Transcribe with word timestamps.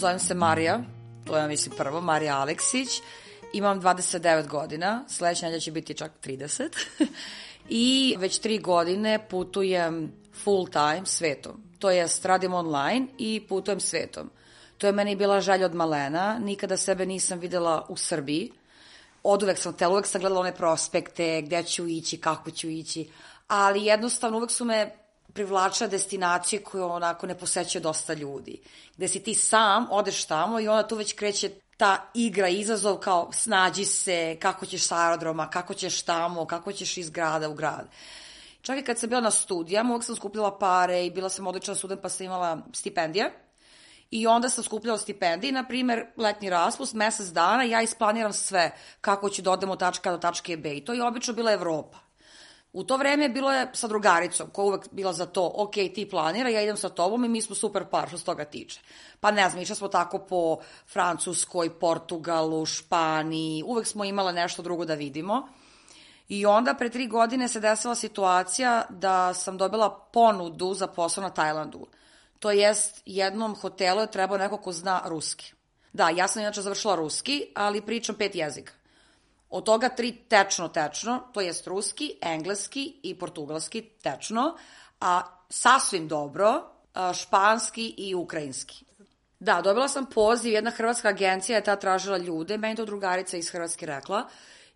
Zovem 0.00 0.18
se 0.18 0.34
Marija, 0.34 0.80
to 1.26 1.36
je, 1.36 1.48
mislim, 1.48 1.74
prvo, 1.76 2.00
Marija 2.00 2.36
Aleksić. 2.36 2.88
Imam 3.52 3.80
29 3.80 4.46
godina, 4.46 5.04
sledeća 5.08 5.46
nedelja 5.46 5.60
će 5.60 5.72
biti 5.72 5.94
čak 5.94 6.12
30. 6.24 6.68
I 7.68 8.16
već 8.18 8.38
tri 8.38 8.58
godine 8.58 9.28
putujem 9.28 10.12
full 10.44 10.66
time 10.66 11.02
svetom. 11.04 11.62
To 11.78 11.90
jest, 11.90 12.24
radim 12.24 12.54
online 12.54 13.06
i 13.18 13.46
putujem 13.48 13.80
svetom. 13.80 14.30
To 14.78 14.86
je 14.86 14.92
meni 14.92 15.16
bila 15.16 15.40
žalja 15.40 15.66
od 15.66 15.74
malena, 15.74 16.38
nikada 16.38 16.76
sebe 16.76 17.06
nisam 17.06 17.38
videla 17.38 17.86
u 17.88 17.96
Srbiji. 17.96 18.52
Od 19.22 19.42
uvek 19.42 19.58
sam 19.58 19.72
tela, 19.72 19.92
uvek 19.92 20.06
sam 20.06 20.20
gledala 20.20 20.40
one 20.40 20.54
prospekte, 20.54 21.42
gde 21.42 21.62
ću 21.62 21.88
ići, 21.88 22.16
kako 22.16 22.50
ću 22.50 22.68
ići, 22.68 23.08
ali 23.48 23.84
jednostavno 23.84 24.38
uvek 24.38 24.50
su 24.50 24.64
me 24.64 24.99
privlača 25.34 25.86
destinacije 25.86 26.62
koje 26.62 26.84
onako 26.84 27.26
ne 27.26 27.38
posećaju 27.38 27.82
dosta 27.82 28.14
ljudi. 28.14 28.60
Gde 28.96 29.08
si 29.08 29.22
ti 29.22 29.34
sam, 29.34 29.86
odeš 29.90 30.24
tamo 30.24 30.60
i 30.60 30.68
onda 30.68 30.88
tu 30.88 30.96
već 30.96 31.12
kreće 31.12 31.50
ta 31.76 32.10
igra, 32.14 32.48
izazov 32.48 32.96
kao 32.96 33.30
snađi 33.32 33.84
se, 33.84 34.36
kako 34.40 34.66
ćeš 34.66 34.86
sa 34.86 34.96
aerodroma, 34.96 35.50
kako 35.50 35.74
ćeš 35.74 36.02
tamo, 36.02 36.46
kako 36.46 36.72
ćeš 36.72 36.96
iz 36.96 37.10
grada 37.10 37.48
u 37.48 37.54
grad. 37.54 37.88
Čak 38.62 38.78
i 38.78 38.82
kad 38.82 38.98
sam 38.98 39.08
bila 39.08 39.20
na 39.20 39.30
studijama, 39.30 39.90
uvek 39.90 40.04
sam 40.04 40.16
skupljala 40.16 40.58
pare 40.58 41.06
i 41.06 41.10
bila 41.10 41.28
sam 41.28 41.46
odličan 41.46 41.76
student 41.76 42.02
pa 42.02 42.08
sam 42.08 42.26
imala 42.26 42.58
stipendije. 42.72 43.32
I 44.10 44.26
onda 44.26 44.48
sam 44.48 44.64
skupljala 44.64 44.98
stipendije, 44.98 45.52
na 45.52 45.64
primer, 45.68 46.06
letnji 46.16 46.50
raspust, 46.50 46.94
mesec 46.94 47.26
dana, 47.26 47.62
ja 47.62 47.82
isplaniram 47.82 48.32
sve 48.32 48.70
kako 49.00 49.30
ću 49.30 49.42
da 49.42 49.50
odem 49.50 49.70
od 49.70 49.78
tačka 49.78 50.10
do 50.10 50.18
tačke 50.18 50.56
B. 50.56 50.76
I 50.76 50.84
to 50.84 50.92
je 50.92 51.04
obično 51.04 51.34
bila 51.34 51.52
Evropa. 51.52 52.09
U 52.72 52.84
to 52.84 52.96
vreme 52.96 53.28
bilo 53.28 53.52
je 53.52 53.70
sa 53.72 53.88
drugaricom, 53.88 54.50
koja 54.50 54.66
uvek 54.66 54.88
bila 54.90 55.12
za 55.12 55.26
to, 55.26 55.52
ok, 55.54 55.72
ti 55.72 56.08
planira, 56.10 56.48
ja 56.48 56.62
idem 56.62 56.76
sa 56.76 56.88
tobom 56.88 57.24
i 57.24 57.28
mi 57.28 57.42
smo 57.42 57.54
super 57.56 57.84
par 57.90 58.08
što 58.08 58.18
se 58.18 58.24
toga 58.24 58.44
tiče. 58.44 58.80
Pa 59.20 59.30
ne 59.30 59.48
znam, 59.48 59.62
išli 59.62 59.76
smo 59.76 59.88
tako 59.88 60.18
po 60.18 60.58
Francuskoj, 60.92 61.78
Portugalu, 61.78 62.66
Španiji, 62.66 63.62
uvek 63.66 63.86
smo 63.86 64.04
imala 64.04 64.32
nešto 64.32 64.62
drugo 64.62 64.84
da 64.84 64.94
vidimo. 64.94 65.48
I 66.28 66.46
onda 66.46 66.74
pre 66.74 66.90
tri 66.90 67.06
godine 67.06 67.48
se 67.48 67.60
desila 67.60 67.94
situacija 67.94 68.84
da 68.88 69.34
sam 69.34 69.58
dobila 69.58 70.08
ponudu 70.12 70.74
za 70.74 70.86
posao 70.86 71.22
na 71.22 71.30
Tajlandu. 71.30 71.86
To 72.38 72.50
jest, 72.50 73.02
jednom 73.06 73.54
hotelu 73.54 74.00
je 74.00 74.10
trebao 74.10 74.38
neko 74.38 74.56
ko 74.56 74.72
zna 74.72 75.02
ruski. 75.06 75.52
Da, 75.92 76.10
ja 76.10 76.28
sam 76.28 76.42
inače 76.42 76.62
završila 76.62 76.94
ruski, 76.94 77.46
ali 77.54 77.82
pričam 77.82 78.14
pet 78.14 78.34
jezika. 78.34 78.72
Od 79.50 79.64
toga 79.64 79.88
tri 79.88 80.12
tečno 80.12 80.68
tečno, 80.68 81.22
to 81.32 81.40
jest 81.40 81.66
ruski, 81.66 82.14
engleski 82.22 83.00
i 83.02 83.18
portugalski 83.18 83.82
tečno, 84.02 84.56
a 85.00 85.22
sasvim 85.48 86.08
dobro 86.08 86.62
španski 87.14 87.94
i 87.96 88.14
ukrajinski. 88.14 88.84
Da, 89.40 89.60
dobila 89.60 89.88
sam 89.88 90.06
poziv, 90.06 90.52
jedna 90.52 90.70
hrvatska 90.70 91.08
agencija 91.08 91.56
je 91.56 91.64
ta 91.64 91.76
tražila 91.76 92.18
ljude, 92.18 92.58
meni 92.58 92.76
to 92.76 92.84
drugarica 92.84 93.36
iz 93.36 93.50
Hrvatske 93.50 93.86
rekla, 93.86 94.28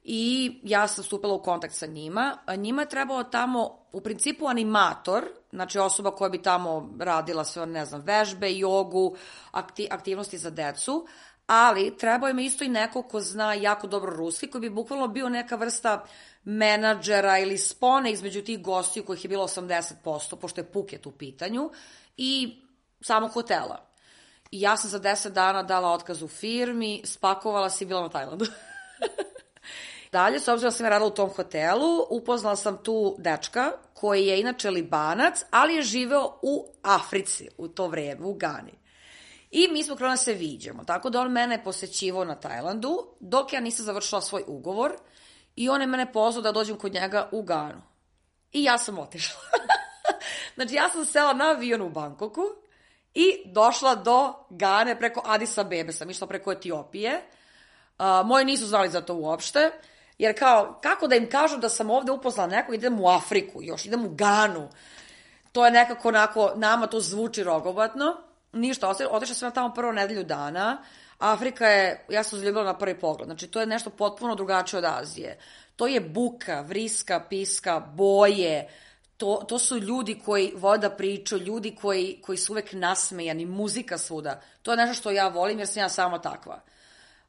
i 0.05 0.53
ja 0.63 0.89
sam 0.89 1.05
stupila 1.05 1.35
u 1.35 1.43
kontakt 1.43 1.75
sa 1.75 1.87
njima. 1.87 2.39
Njima 2.57 2.83
je 2.83 2.89
trebao 2.89 3.25
tamo, 3.25 3.79
u 3.93 4.01
principu, 4.01 4.47
animator, 4.47 5.25
znači 5.53 5.79
osoba 5.79 6.11
koja 6.11 6.29
bi 6.29 6.43
tamo 6.43 6.95
radila 7.01 7.45
sve, 7.45 7.67
ne 7.67 7.85
znam, 7.85 8.01
vežbe, 8.01 8.53
jogu, 8.53 9.17
akti, 9.51 9.89
aktivnosti 9.91 10.39
za 10.39 10.51
decu, 10.51 11.07
ali 11.47 11.97
trebao 11.97 12.29
je 12.29 12.35
mi 12.35 12.45
isto 12.45 12.65
i 12.65 12.69
neko 12.69 13.03
ko 13.03 13.21
zna 13.21 13.55
jako 13.55 13.87
dobro 13.87 14.17
ruski, 14.17 14.51
koji 14.51 14.61
bi 14.61 14.71
bukvalno 14.71 15.09
bio 15.09 15.29
neka 15.29 15.57
vrsta 15.57 16.05
menadžera 16.45 17.39
ili 17.39 17.59
spone 17.59 18.13
između 18.13 18.43
tih 18.43 18.63
gostiju 18.63 19.05
kojih 19.05 19.25
je 19.25 19.29
bilo 19.29 19.49
80%, 19.49 20.37
pošto 20.37 20.61
je 20.61 20.73
Puket 20.73 21.07
u 21.07 21.13
pitanju, 21.13 21.71
i 22.17 22.63
samog 23.01 23.33
hotela. 23.33 23.87
I 24.51 24.61
ja 24.61 24.77
sam 24.77 24.91
za 24.91 25.01
10 25.01 25.29
dana 25.29 25.63
dala 25.63 25.93
otkaz 25.93 26.23
u 26.23 26.29
firmi, 26.29 27.03
spakovala 27.05 27.71
se 27.71 27.85
i 27.85 27.87
bila 27.87 28.03
na 28.03 28.09
Tajlandu. 28.09 28.47
Dalje, 30.13 30.41
s 30.41 30.49
obzirom 30.49 30.71
da 30.71 30.77
sam 30.77 30.87
radila 30.87 31.09
u 31.09 31.15
tom 31.15 31.31
hotelu, 31.31 32.07
upoznala 32.11 32.57
sam 32.57 32.83
tu 32.83 33.17
dečka 33.19 33.73
koji 33.95 34.27
je 34.27 34.41
inače 34.41 34.71
libanac, 34.71 35.45
ali 35.51 35.75
je 35.75 35.83
živeo 35.83 36.39
u 36.43 36.67
Africi 36.83 37.49
u 37.59 37.69
to 37.69 37.89
vreme, 37.89 38.27
u 38.27 38.35
Gani. 38.35 38.84
I 39.55 39.69
mi 39.69 39.83
smo 39.85 39.97
krenuli 39.97 40.13
da 40.13 40.17
se 40.17 40.33
viđemo, 40.33 40.85
tako 40.85 41.11
da 41.11 41.21
on 41.21 41.33
mene 41.33 41.65
posećivao 41.65 42.25
na 42.25 42.35
Tajlandu, 42.35 43.07
dok 43.21 43.53
ja 43.53 43.61
nisam 43.61 43.85
završila 43.85 44.21
svoj 44.21 44.45
ugovor 44.47 44.93
i 45.57 45.69
on 45.69 45.81
je 45.81 45.87
mene 45.87 46.13
pozvao 46.13 46.43
da 46.43 46.53
dođem 46.53 46.79
kod 46.79 46.93
njega 46.93 47.29
u 47.33 47.43
Ganu. 47.43 47.83
I 48.53 48.65
ja 48.65 48.79
sam 48.79 48.99
otišla. 48.99 49.41
znači, 50.55 50.75
ja 50.75 50.89
sam 50.89 51.07
sela 51.07 51.33
na 51.33 51.45
avion 51.45 51.83
u 51.83 51.89
Bankoku 51.89 52.43
i 53.15 53.43
došla 53.45 53.95
do 53.95 54.35
Gane 54.51 54.99
preko 54.99 55.23
Adisa 55.25 55.65
Bebe, 55.65 55.93
sam 55.93 56.11
išla 56.11 56.27
preko 56.27 56.53
Etiopije. 56.53 57.23
Uh, 57.99 58.27
moji 58.27 58.45
nisu 58.45 58.67
znali 58.67 58.91
za 58.91 59.01
to 59.01 59.15
uopšte. 59.15 59.71
Jer 60.19 60.39
kao, 60.39 60.79
kako 60.83 61.07
da 61.07 61.17
im 61.17 61.31
kažu 61.31 61.59
da 61.59 61.69
sam 61.69 61.91
ovde 61.91 62.13
upoznala 62.13 62.49
nekog, 62.49 62.75
idem 62.75 63.01
u 63.01 63.09
Afriku, 63.09 63.63
još 63.63 63.87
idem 63.87 64.05
u 64.05 64.15
Ganu. 64.15 64.69
To 65.53 65.65
je 65.65 65.71
nekako 65.71 66.09
onako, 66.09 66.53
nama 66.57 66.87
to 66.87 67.01
zvuči 67.01 67.45
rogobatno. 67.45 68.24
Ništa, 68.55 68.89
otišla 69.11 69.35
sam 69.35 69.53
tamo 69.53 69.75
prvo 69.75 69.93
nedelju 69.93 70.25
dana. 70.25 70.83
Afrika 71.19 71.67
je, 71.67 72.07
ja 72.09 72.23
sam 72.23 72.39
zaljubila 72.39 72.65
na 72.65 72.79
prvi 72.79 72.99
pogled. 73.01 73.27
Znači, 73.27 73.47
to 73.47 73.61
je 73.61 73.67
nešto 73.67 73.91
potpuno 73.91 74.35
drugačije 74.35 74.79
od 74.79 74.85
Azije. 74.85 75.39
To 75.77 75.87
je 75.87 76.01
buka, 76.01 76.61
vriska, 76.61 77.25
piska, 77.29 77.81
boje, 77.81 78.69
to, 79.17 79.45
to 79.49 79.59
su 79.59 79.79
ljudi 79.79 80.21
koji 80.25 80.53
voda 80.57 80.91
priču, 80.91 81.39
ljudi 81.39 81.77
koji, 81.81 82.21
koji 82.23 82.39
su 82.39 82.53
uvek 82.53 82.73
nasmejani, 82.73 83.47
muzika 83.47 83.99
svuda. 83.99 84.41
To 84.63 84.71
je 84.71 84.77
nešto 84.77 84.95
što 84.95 85.11
ja 85.11 85.29
volim 85.29 85.59
jer 85.59 85.69
sam 85.69 85.83
ja 85.83 85.89
sama 85.89 86.19
takva. 86.19 86.61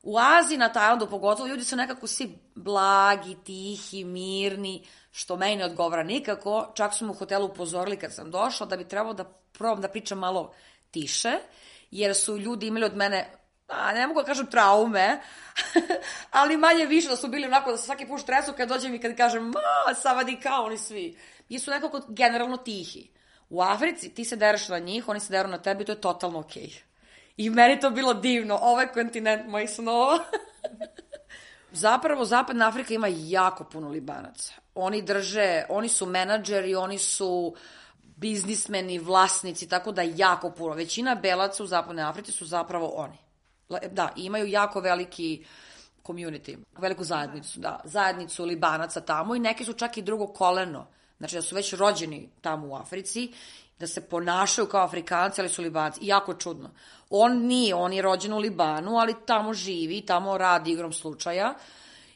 U 0.04 0.18
Aziji, 0.18 0.58
na 0.58 0.70
Tajlandu 0.70 1.08
pogotovo, 1.10 1.48
ljudi 1.48 1.64
su 1.64 1.76
nekako 1.76 2.08
svi 2.08 2.38
blagi, 2.56 3.36
tihi, 3.44 4.04
mirni, 4.04 4.84
što 5.12 5.36
meni 5.36 5.56
ne 5.56 5.66
odgovara 5.66 6.04
nikako. 6.04 6.72
Čak 6.76 6.94
su 6.94 7.06
mu 7.06 7.12
u 7.12 7.16
hotelu 7.16 7.46
upozorili 7.46 7.98
kad 7.98 8.14
sam 8.14 8.32
došla 8.32 8.66
da 8.66 8.78
bi 8.78 8.88
trebalo 8.88 9.14
da 9.14 9.24
probam 9.52 9.82
da 9.82 9.88
pričam 9.88 10.20
malo 10.20 10.54
tiše, 10.96 11.38
jer 11.92 12.16
su 12.16 12.38
ljudi 12.38 12.68
imali 12.68 12.86
od 12.86 12.96
mene 12.96 13.26
a 13.68 13.94
ne 13.94 14.08
mogu 14.08 14.20
da 14.22 14.26
kažem 14.26 14.48
traume, 14.48 15.22
ali 16.32 16.58
manje 16.58 16.86
više 16.86 17.08
da 17.08 17.16
su 17.16 17.28
bili 17.28 17.46
onako 17.46 17.72
da 17.72 17.78
se 17.78 17.86
svaki 17.86 18.06
put 18.08 18.22
stresu 18.22 18.54
kad 18.58 18.70
dođem 18.70 18.94
i 18.94 19.00
kad 19.00 19.18
kažem 19.18 19.44
ma, 19.44 19.94
savadi 19.94 20.40
kao 20.44 20.66
oni 20.66 20.78
svi. 20.78 21.18
I 21.50 21.60
su 21.60 21.72
nekako 21.72 22.02
generalno 22.08 22.58
tihi. 22.58 23.10
U 23.50 23.62
Africi 23.62 24.10
ti 24.10 24.26
se 24.26 24.36
dereš 24.36 24.68
na 24.68 24.80
njih, 24.80 25.08
oni 25.08 25.20
se 25.20 25.34
deru 25.34 25.50
na 25.50 25.58
tebi, 25.58 25.86
to 25.86 25.92
je 25.92 26.02
totalno 26.02 26.40
okej. 26.40 26.64
Okay. 26.64 26.82
I 27.38 27.50
meni 27.50 27.80
to 27.80 27.90
bilo 27.90 28.14
divno, 28.14 28.60
ovo 28.62 28.82
je 28.82 28.88
kontinent 28.88 29.48
mojih 29.48 29.70
snova. 29.70 30.20
Zapravo, 31.72 32.26
Zapadna 32.26 32.68
Afrika 32.68 32.94
ima 32.94 33.08
jako 33.10 33.64
puno 33.64 33.90
Libanaca. 33.90 34.54
Oni 34.76 35.02
drže, 35.02 35.66
oni 35.70 35.90
su 35.90 36.06
menadžeri, 36.06 36.76
oni 36.76 36.98
su 36.98 37.56
biznismeni, 38.16 39.00
vlasnici, 39.00 39.70
tako 39.70 39.92
da 39.92 40.02
jako 40.02 40.52
puno. 40.52 40.74
Većina 40.74 41.16
belaca 41.16 41.64
u 41.64 41.68
Zapadnoj 41.68 42.06
Africi 42.06 42.32
su 42.32 42.46
zapravo 42.46 42.88
oni. 42.88 43.18
Da, 43.92 44.14
imaju 44.16 44.48
jako 44.48 44.80
veliki 44.80 45.46
community, 46.04 46.58
veliku 46.78 47.04
zajednicu, 47.04 47.60
da, 47.60 47.80
zajednicu 47.84 48.46
Libanaca 48.46 49.02
tamo 49.02 49.36
i 49.36 49.40
neki 49.40 49.66
su 49.66 49.74
čak 49.74 49.98
i 49.98 50.02
drugo 50.02 50.28
koleno, 50.28 50.88
znači 51.18 51.36
da 51.36 51.42
su 51.42 51.56
već 51.56 51.74
rođeni 51.74 52.30
tamo 52.42 52.68
u 52.68 52.76
Africi, 52.76 53.34
da 53.80 53.88
se 53.88 54.02
ponašaju 54.02 54.68
kao 54.68 54.84
Afrikanci, 54.84 55.42
ali 55.42 55.50
su 55.50 55.62
Libanci. 55.62 56.00
Jako 56.04 56.34
čudno. 56.34 56.70
On 57.10 57.46
nije, 57.46 57.76
on 57.76 57.94
je 57.94 58.02
rođen 58.02 58.34
u 58.34 58.38
Libanu, 58.38 58.98
ali 58.98 59.16
tamo 59.26 59.54
živi, 59.54 60.02
tamo 60.02 60.38
radi 60.38 60.72
igrom 60.72 60.94
slučaja. 60.94 61.54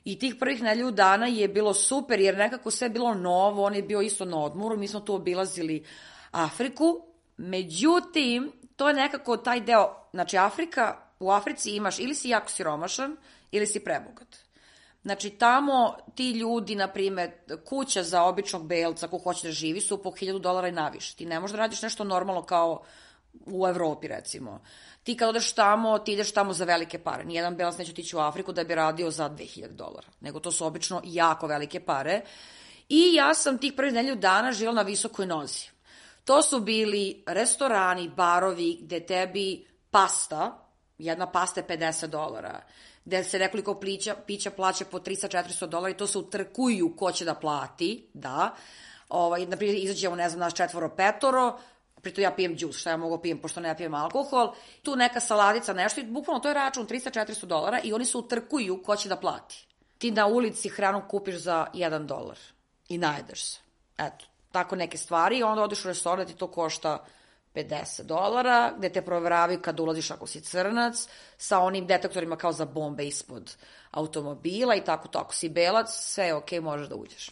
I 0.09 0.19
tih 0.19 0.35
prvih 0.39 0.61
nelju 0.63 0.91
dana 0.91 1.27
je 1.27 1.47
bilo 1.47 1.73
super, 1.73 2.19
jer 2.19 2.37
nekako 2.37 2.71
sve 2.71 2.85
je 2.85 2.89
bilo 2.89 3.13
novo, 3.13 3.63
on 3.63 3.75
je 3.75 3.81
bio 3.81 4.01
isto 4.01 4.25
na 4.25 4.37
odmoru, 4.37 4.77
mi 4.77 4.87
smo 4.87 4.99
tu 4.99 5.13
obilazili 5.15 5.85
Afriku, 6.31 7.01
međutim, 7.37 8.51
to 8.75 8.87
je 8.87 8.93
nekako 8.93 9.37
taj 9.37 9.61
deo, 9.61 10.09
znači 10.11 10.37
Afrika, 10.37 10.97
u 11.19 11.31
Africi 11.31 11.71
imaš 11.71 11.99
ili 11.99 12.15
si 12.15 12.29
jako 12.29 12.49
siromašan, 12.49 13.17
ili 13.51 13.67
si 13.67 13.83
prebogat. 13.83 14.37
Znači, 15.03 15.29
tamo 15.29 15.95
ti 16.15 16.31
ljudi, 16.31 16.75
na 16.75 16.87
primer, 16.87 17.31
kuća 17.65 18.03
za 18.03 18.23
običnog 18.23 18.65
belca 18.65 19.07
ko 19.07 19.17
hoće 19.17 19.47
da 19.47 19.51
živi 19.51 19.81
su 19.81 20.03
po 20.03 20.09
1000 20.09 20.39
dolara 20.39 20.67
i 20.67 20.71
naviše. 20.71 21.15
Ti 21.15 21.25
ne 21.25 21.39
možeš 21.39 21.51
da 21.53 21.59
radiš 21.59 21.81
nešto 21.81 22.03
normalno 22.03 22.41
kao 22.41 22.83
u 23.45 23.67
Evropi, 23.67 24.07
recimo. 24.07 24.61
Ti 25.03 25.17
kad 25.17 25.29
odeš 25.29 25.51
tamo, 25.51 25.99
ti 25.99 26.13
ideš 26.13 26.31
tamo 26.31 26.53
za 26.53 26.65
velike 26.65 26.99
pare. 26.99 27.25
Nijedan 27.25 27.55
belac 27.55 27.77
neće 27.77 27.91
otići 27.91 28.15
u 28.15 28.19
Afriku 28.19 28.51
da 28.51 28.63
bi 28.63 28.75
radio 28.75 29.11
za 29.11 29.29
2000 29.29 29.67
dolara. 29.67 30.07
Nego 30.19 30.39
to 30.39 30.51
su 30.51 30.65
obično 30.65 31.01
jako 31.03 31.47
velike 31.47 31.79
pare. 31.79 32.21
I 32.89 33.13
ja 33.13 33.33
sam 33.33 33.57
tih 33.57 33.73
prvih 33.73 33.93
nedelju 33.93 34.15
dana 34.15 34.51
žila 34.51 34.73
na 34.73 34.81
visokoj 34.81 35.25
nozi. 35.25 35.69
To 36.25 36.41
su 36.41 36.59
bili 36.59 37.23
restorani, 37.27 38.09
barovi, 38.09 38.77
gde 38.81 38.99
tebi 38.99 39.67
pasta, 39.91 40.69
jedna 40.97 41.31
pasta 41.31 41.59
je 41.59 41.67
50 41.67 42.07
dolara, 42.07 42.61
gde 43.05 43.23
se 43.23 43.39
nekoliko 43.39 43.79
plića, 43.79 44.15
pića 44.27 44.51
plaća 44.51 44.85
po 44.85 44.99
300-400 44.99 45.65
dolara 45.65 45.89
i 45.89 45.97
to 45.97 46.07
se 46.07 46.17
utrkuju 46.17 46.95
ko 46.95 47.11
će 47.11 47.25
da 47.25 47.33
plati, 47.35 48.09
da. 48.13 48.55
Ovaj, 49.09 49.45
naprimjer, 49.45 49.77
izađemo, 49.83 50.15
ne 50.15 50.29
znam, 50.29 50.39
naš 50.39 50.53
četvoro, 50.53 50.89
petoro, 50.89 51.59
pritom 52.01 52.23
ja 52.23 52.31
pijem 52.31 52.55
džus, 52.57 52.79
šta 52.79 52.89
ja 52.89 52.97
mogu 52.97 53.17
da 53.17 53.21
pijem, 53.21 53.41
pošto 53.41 53.59
ne 53.59 53.77
pijem 53.77 53.93
alkohol, 53.93 54.53
tu 54.83 54.95
neka 54.95 55.19
saladica, 55.19 55.73
nešto, 55.73 56.01
i 56.01 56.03
bukvalno 56.03 56.39
to 56.39 56.47
je 56.47 56.53
račun 56.53 56.87
300-400 56.87 57.45
dolara 57.45 57.79
i 57.83 57.93
oni 57.93 58.05
se 58.05 58.17
utrkuju 58.17 58.83
ko 58.83 58.95
će 58.95 59.09
da 59.09 59.15
plati. 59.15 59.65
Ti 59.97 60.11
na 60.11 60.27
ulici 60.27 60.69
hranu 60.69 61.03
kupiš 61.09 61.35
za 61.35 61.65
1 61.73 62.05
dolar 62.05 62.37
i 62.89 62.97
najedeš 62.97 63.43
se. 63.43 63.59
Eto, 63.97 64.25
tako 64.51 64.75
neke 64.75 64.97
stvari 64.97 65.37
i 65.37 65.43
onda 65.43 65.63
odeš 65.63 65.85
u 65.85 65.87
restoran 65.87 66.25
da 66.25 66.31
ti 66.31 66.37
to 66.37 66.47
košta 66.47 67.05
50 67.55 68.03
dolara, 68.03 68.73
gde 68.77 68.89
te 68.89 69.01
proveravaju 69.01 69.61
kad 69.61 69.79
ulaziš 69.79 70.11
ako 70.11 70.27
si 70.27 70.41
crnac, 70.41 71.07
sa 71.37 71.59
onim 71.59 71.87
detektorima 71.87 72.35
kao 72.35 72.51
za 72.53 72.65
bombe 72.65 73.07
ispod 73.07 73.55
automobila 73.91 74.75
i 74.75 74.83
tako 74.83 75.07
to. 75.07 75.19
Ako 75.19 75.33
si 75.33 75.49
belac, 75.49 75.89
sve 75.89 76.25
je 76.25 76.33
okej, 76.33 76.59
okay, 76.59 76.63
možeš 76.63 76.87
da 76.87 76.95
uđeš. 76.95 77.29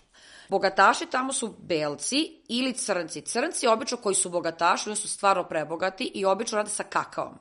Bogataši 0.50 1.06
tamo 1.06 1.34
su 1.34 1.56
belci 1.60 2.42
ili 2.48 2.74
crnci. 2.74 3.22
Crnci 3.22 3.68
obično 3.68 3.98
koji 3.98 4.16
su 4.16 4.30
bogataši, 4.30 4.90
oni 4.90 4.96
su 4.96 5.08
stvarno 5.10 5.44
prebogati 5.44 6.12
i 6.14 6.26
obično 6.26 6.58
rade 6.58 6.70
sa 6.70 6.84
kakaom. 6.84 7.40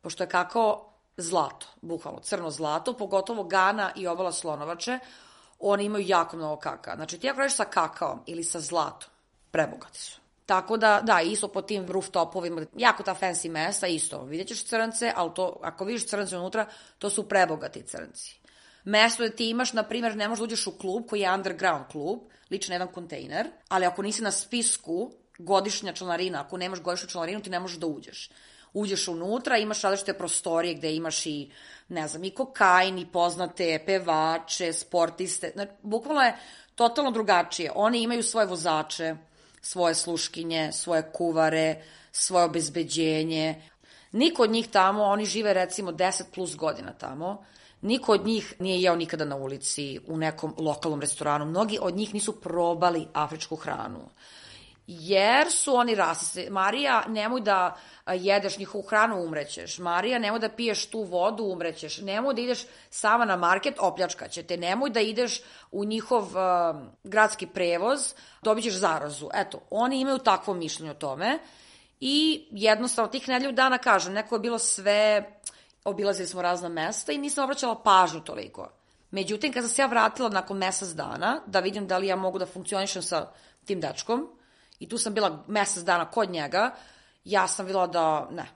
Pošto 0.00 0.22
je 0.22 0.28
kakao 0.28 0.90
zlato, 1.16 1.66
bukvalno 1.80 2.20
crno 2.20 2.50
zlato, 2.50 2.92
pogotovo 2.92 3.44
Gana 3.44 3.92
i 3.96 4.06
obala 4.06 4.32
slonovače, 4.32 4.98
oni 5.60 5.84
imaju 5.84 6.04
jako 6.08 6.36
mnogo 6.36 6.56
kaka. 6.56 6.94
Znači 6.96 7.18
ti 7.18 7.30
ako 7.30 7.38
radiš 7.38 7.56
sa 7.56 7.64
kakaom 7.64 8.20
ili 8.26 8.44
sa 8.44 8.60
zlatom, 8.60 9.10
prebogati 9.50 9.98
su. 9.98 10.20
Tako 10.46 10.76
da, 10.76 11.00
da, 11.02 11.20
isto 11.20 11.48
po 11.48 11.62
tim 11.62 11.86
rooftopovima, 11.86 12.62
jako 12.76 13.02
ta 13.02 13.14
fancy 13.14 13.50
mesta, 13.50 13.86
isto, 13.86 14.22
vidjet 14.22 14.48
ćeš 14.48 14.64
crnce, 14.64 15.12
ali 15.16 15.30
to, 15.34 15.56
ako 15.62 15.84
vidiš 15.84 16.06
crnce 16.06 16.38
unutra, 16.38 16.66
to 16.98 17.10
su 17.10 17.28
prebogati 17.28 17.82
crnci. 17.82 18.40
Mesto 18.84 19.22
da 19.22 19.30
ti 19.30 19.50
imaš, 19.50 19.72
na 19.72 19.82
primjer, 19.82 20.16
ne 20.16 20.28
možeš 20.28 20.38
da 20.38 20.44
uđeš 20.44 20.66
u 20.66 20.78
klub 20.78 21.04
koji 21.08 21.20
je 21.20 21.34
underground 21.34 21.84
klub, 21.90 22.18
lično 22.50 22.74
jedan 22.74 22.88
kontejner, 22.88 23.46
ali 23.68 23.86
ako 23.86 24.02
nisi 24.02 24.22
na 24.22 24.30
spisku 24.30 25.10
godišnja 25.38 25.92
članarina, 25.92 26.40
ako 26.40 26.56
nemaš 26.56 26.80
godišnju 26.80 27.08
članarinu, 27.08 27.42
ti 27.42 27.50
ne 27.50 27.60
možeš 27.60 27.78
da 27.78 27.86
uđeš. 27.86 28.30
Uđeš 28.72 29.08
unutra, 29.08 29.58
imaš 29.58 29.82
različite 29.82 30.18
prostorije 30.18 30.74
gde 30.74 30.94
imaš 30.94 31.26
i, 31.26 31.50
ne 31.88 32.08
znam, 32.08 32.24
i 32.24 32.30
kokain, 32.30 32.98
i 32.98 33.06
poznate 33.06 33.82
pevače, 33.86 34.72
sportiste. 34.72 35.50
Znači, 35.54 35.72
bukvalno 35.82 36.22
je 36.22 36.36
totalno 36.74 37.10
drugačije. 37.10 37.72
Oni 37.74 38.02
imaju 38.02 38.22
svoje 38.22 38.46
vozače, 38.46 39.16
svoje 39.60 39.94
sluškinje, 39.94 40.72
svoje 40.72 41.12
kuvare, 41.12 41.82
svoje 42.12 42.44
obezbeđenje. 42.44 43.62
Niko 44.12 44.42
od 44.42 44.50
njih 44.50 44.68
tamo, 44.68 45.02
oni 45.02 45.24
žive 45.24 45.54
recimo 45.54 45.92
10 45.92 46.22
plus 46.34 46.56
godina 46.56 46.92
tamo, 46.92 47.44
niko 47.84 48.12
od 48.12 48.26
njih 48.26 48.54
nije 48.58 48.82
jeo 48.82 48.96
nikada 48.96 49.24
na 49.24 49.36
ulici, 49.36 50.00
u 50.06 50.16
nekom 50.16 50.54
lokalnom 50.58 51.00
restoranu. 51.00 51.44
Mnogi 51.44 51.78
od 51.80 51.96
njih 51.96 52.14
nisu 52.14 52.40
probali 52.40 53.06
afričku 53.12 53.56
hranu 53.56 54.08
jer 54.86 55.52
su 55.52 55.74
oni 55.74 55.94
rasisti. 55.94 56.50
Marija, 56.50 57.04
nemoj 57.08 57.40
da 57.40 57.76
jedeš 58.06 58.58
njihovu 58.58 58.84
hranu, 58.84 59.22
umrećeš. 59.22 59.78
Marija, 59.78 60.18
nemoj 60.18 60.38
da 60.38 60.48
piješ 60.48 60.86
tu 60.86 61.02
vodu, 61.02 61.44
umrećeš. 61.44 61.98
Nemoj 61.98 62.34
da 62.34 62.40
ideš 62.40 62.66
sama 62.90 63.24
na 63.24 63.36
market, 63.36 63.74
opljačkaće 63.78 64.42
te. 64.42 64.56
Nemoj 64.56 64.90
da 64.90 65.00
ideš 65.00 65.40
u 65.70 65.84
njihov 65.84 66.22
uh, 66.22 66.76
gradski 67.04 67.46
prevoz, 67.46 68.14
dobit 68.42 68.64
ćeš 68.64 68.74
zarazu. 68.74 69.28
Eto, 69.34 69.60
oni 69.70 70.00
imaju 70.00 70.18
takvo 70.18 70.54
mišljenje 70.54 70.90
o 70.90 70.94
tome 70.94 71.38
i 72.00 72.46
jednostavno 72.50 73.10
tih 73.10 73.28
nedelju 73.28 73.52
dana, 73.52 73.78
kažem, 73.78 74.12
neko 74.12 74.34
je 74.34 74.40
bilo 74.40 74.58
sve, 74.58 75.32
obilazili 75.84 76.28
smo 76.28 76.42
razna 76.42 76.68
mesta 76.68 77.12
i 77.12 77.18
nisam 77.18 77.44
obraćala 77.44 77.82
pažnju 77.82 78.20
toliko. 78.20 78.70
Međutim, 79.10 79.52
kad 79.52 79.62
sam 79.62 79.70
se 79.70 79.82
ja 79.82 79.86
vratila 79.86 80.28
nakon 80.28 80.58
mesec 80.58 80.88
dana, 80.88 81.40
da 81.46 81.60
vidim 81.60 81.86
da 81.86 81.98
li 81.98 82.06
ja 82.06 82.16
mogu 82.16 82.38
da 82.38 82.46
funkcionišem 82.46 83.02
sa 83.02 83.32
tim 83.64 83.80
dečkom, 83.80 84.28
i 84.78 84.88
tu 84.88 84.98
sam 84.98 85.14
bila 85.14 85.44
mesec 85.46 85.84
dana 85.84 86.10
kod 86.10 86.30
njega, 86.30 86.74
ja 87.24 87.48
sam 87.48 87.66
bila 87.66 87.86
da, 87.86 88.28
ne, 88.30 88.46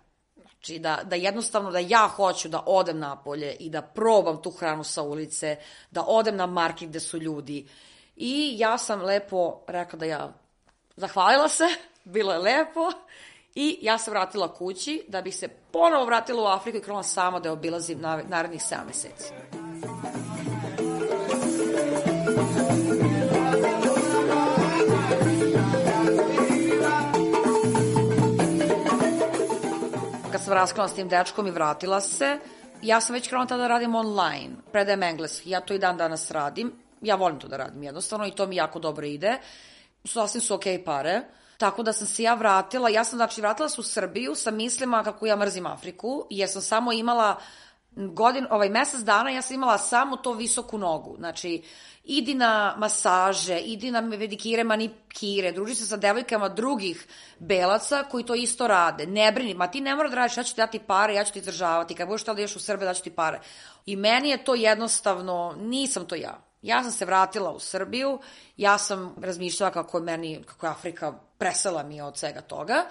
znači 0.43 0.79
da, 0.79 1.01
da 1.05 1.17
jednostavno 1.17 1.71
da 1.71 1.79
ja 1.79 2.09
hoću 2.09 2.49
da 2.49 2.63
odem 2.67 2.99
napolje 2.99 3.53
i 3.53 3.71
da 3.71 3.83
probam 3.83 4.43
tu 4.43 4.51
hranu 4.51 4.85
sa 4.85 5.03
ulice, 5.03 5.57
da 5.91 6.05
odem 6.07 6.37
na 6.37 6.47
market 6.47 6.89
gde 6.89 7.01
su 7.01 7.19
ljudi. 7.19 7.69
I 8.17 8.55
ja 8.59 8.79
sam 8.79 9.03
lepo 9.03 9.61
rekla 9.69 9.99
da 9.99 10.07
ja 10.07 10.33
zahvalila 10.97 11.49
se, 11.49 11.65
bilo 12.05 12.33
je 12.33 12.39
lepo 12.39 12.91
i 13.61 13.79
ja 13.83 13.99
se 13.99 14.11
vratila 14.11 14.55
kući 14.55 15.05
da 15.09 15.23
bih 15.23 15.37
se 15.37 15.49
ponovo 15.49 16.05
vratila 16.05 16.43
u 16.43 16.47
Afriku 16.47 16.79
i 16.79 16.81
krenula 16.81 17.03
sama 17.03 17.41
da 17.41 17.49
je 17.49 17.53
obilazim 17.53 18.01
narednih 18.29 18.61
7 18.61 18.87
meseci. 18.87 19.33
kad 30.33 30.45
sam 30.45 30.53
raskrala 30.55 30.89
s 30.89 30.95
tim 30.95 31.09
dečkom 31.09 31.47
i 31.47 31.51
vratila 31.51 32.01
se, 32.01 32.39
ja 32.83 33.01
sam 33.01 33.15
već 33.15 33.29
krenula 33.29 33.47
tada 33.47 33.63
da 33.63 33.69
radim 33.69 33.95
online, 33.95 34.51
predajem 34.73 35.03
engleski, 35.03 35.51
ja 35.51 35.61
to 35.61 35.75
i 35.75 35.79
dan 35.79 35.97
danas 35.97 36.31
radim, 36.31 36.73
ja 37.01 37.15
volim 37.15 37.41
to 37.41 37.49
da 37.49 37.57
radim 37.57 37.83
jednostavno 37.83 38.27
i 38.27 38.31
to 38.31 38.47
mi 38.47 38.57
jako 38.57 38.79
dobro 38.79 39.07
ide, 39.07 39.39
sasvim 40.05 40.41
su 40.41 40.55
okej 40.55 40.79
okay 40.79 40.85
pare, 40.85 41.23
tako 41.59 41.83
da 41.83 41.93
sam 41.93 42.07
se 42.07 42.23
ja 42.23 42.35
vratila, 42.35 42.89
ja 42.89 43.05
sam 43.05 43.17
znači 43.17 43.41
vratila 43.41 43.69
se 43.69 43.81
u 43.81 43.85
Srbiju 43.85 44.35
sa 44.35 44.51
mislima 44.51 45.05
kako 45.05 45.27
ja 45.27 45.37
mrzim 45.37 45.67
Afriku, 45.67 46.27
jer 46.31 46.49
sam 46.49 46.63
samo 46.63 46.93
imala 46.93 47.37
godin, 47.97 48.47
ovaj 48.51 48.69
mesec 48.69 49.01
dana 49.01 49.31
ja 49.31 49.43
sam 49.43 49.55
imala 49.55 49.79
samo 49.79 50.17
to 50.17 50.33
visoku 50.33 50.79
nogu, 50.79 51.17
znači 51.19 51.63
idi 52.05 52.35
na 52.35 52.75
masaže, 52.79 53.59
idi 53.59 53.91
na 53.91 54.01
vedikire, 54.01 54.65
manikire, 54.65 55.53
druži 55.53 55.75
se 55.75 55.87
sa 55.87 55.97
devojkama 55.97 56.49
drugih 56.49 57.07
belaca 57.39 58.05
koji 58.11 58.25
to 58.25 58.35
isto 58.35 58.67
rade. 58.67 59.07
Ne 59.07 59.33
brini, 59.33 59.55
ma 59.55 59.67
ti 59.67 59.81
ne 59.81 59.95
mora 59.95 60.09
da 60.09 60.17
radiš, 60.17 60.37
ja 60.37 60.43
ću 60.43 60.55
ti 60.55 60.61
dati 60.61 60.79
pare, 60.79 61.15
ja 61.15 61.25
ću 61.25 61.33
ti 61.33 61.39
izdržavati, 61.39 61.95
kad 61.95 62.09
budeš 62.09 62.25
da 62.25 62.33
ješ 62.33 62.57
u 62.57 62.61
Srbiju, 62.61 62.87
daću 62.87 63.03
ti 63.03 63.11
pare. 63.11 63.41
I 63.87 63.97
meni 63.97 64.31
je 64.31 64.45
to 64.45 64.55
jednostavno, 64.55 65.55
nisam 65.59 66.07
to 66.07 66.15
ja. 66.15 66.39
Ja 66.63 66.83
sam 66.83 66.93
se 66.93 67.05
vratila 67.05 67.51
u 67.51 67.61
Srbiju, 67.61 68.19
ja 68.57 68.79
sam 68.79 69.15
razmišljala 69.21 69.73
kako 69.73 69.99
je 69.99 70.05
meni, 70.05 70.43
kako 70.47 70.67
je 70.67 70.71
Afrika 70.71 71.28
presela 71.39 71.83
mi 71.83 72.01
od 72.01 72.19
svega 72.19 72.41
toga 72.41 72.85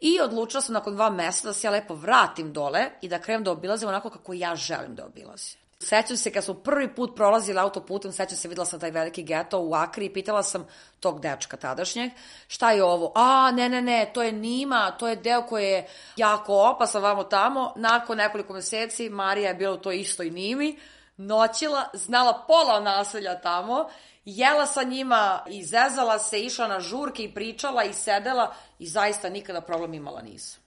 i 0.00 0.20
odlučila 0.20 0.60
sam 0.60 0.72
nakon 0.72 0.94
dva 0.94 1.10
meseca 1.10 1.48
da 1.48 1.52
se 1.52 1.66
ja 1.66 1.70
lepo 1.70 1.94
vratim 1.94 2.52
dole 2.52 2.90
i 3.00 3.08
da 3.08 3.18
krenem 3.18 3.44
da 3.44 3.50
obilazim 3.50 3.88
onako 3.88 4.10
kako 4.10 4.32
ja 4.32 4.56
želim 4.56 4.94
da 4.94 5.06
obilazim. 5.06 5.58
Sećam 5.80 6.16
se 6.16 6.32
kad 6.32 6.44
smo 6.44 6.54
prvi 6.54 6.94
put 6.94 7.16
prolazili 7.16 7.58
autoputem, 7.58 8.12
sećam 8.12 8.36
se, 8.36 8.48
videla 8.48 8.66
sam 8.66 8.80
taj 8.80 8.90
veliki 8.90 9.22
geto 9.22 9.60
u 9.60 9.74
Akri 9.74 10.06
i 10.06 10.12
pitala 10.12 10.42
sam 10.42 10.66
tog 11.00 11.20
dečka 11.20 11.56
tadašnjeg, 11.56 12.10
šta 12.48 12.72
je 12.72 12.84
ovo? 12.84 13.12
A, 13.14 13.50
ne, 13.50 13.68
ne, 13.68 13.82
ne, 13.82 14.10
to 14.14 14.22
je 14.22 14.32
Nima, 14.32 14.90
to 14.98 15.08
je 15.08 15.16
deo 15.16 15.42
koji 15.42 15.64
je 15.64 15.86
jako 16.16 16.54
opasan 16.54 17.02
vamo 17.02 17.24
tamo. 17.24 17.72
Nakon 17.76 18.16
nekoliko 18.16 18.52
meseci 18.52 19.08
Marija 19.08 19.48
je 19.48 19.54
bila 19.54 19.74
u 19.74 19.80
toj 19.80 20.00
istoj 20.00 20.30
Nimi, 20.30 20.78
noćila, 21.18 21.88
znala 21.92 22.44
pola 22.46 22.80
naselja 22.80 23.40
tamo, 23.40 23.88
jela 24.24 24.66
sa 24.66 24.82
njima 24.82 25.44
i 25.46 25.64
zezala 25.64 26.18
se, 26.18 26.40
išla 26.40 26.68
na 26.68 26.80
žurke 26.80 27.24
i 27.24 27.34
pričala 27.34 27.84
i 27.84 27.92
sedela 27.92 28.54
i 28.78 28.86
zaista 28.86 29.28
nikada 29.28 29.60
problem 29.60 29.94
imala 29.94 30.22
nisam. 30.22 30.60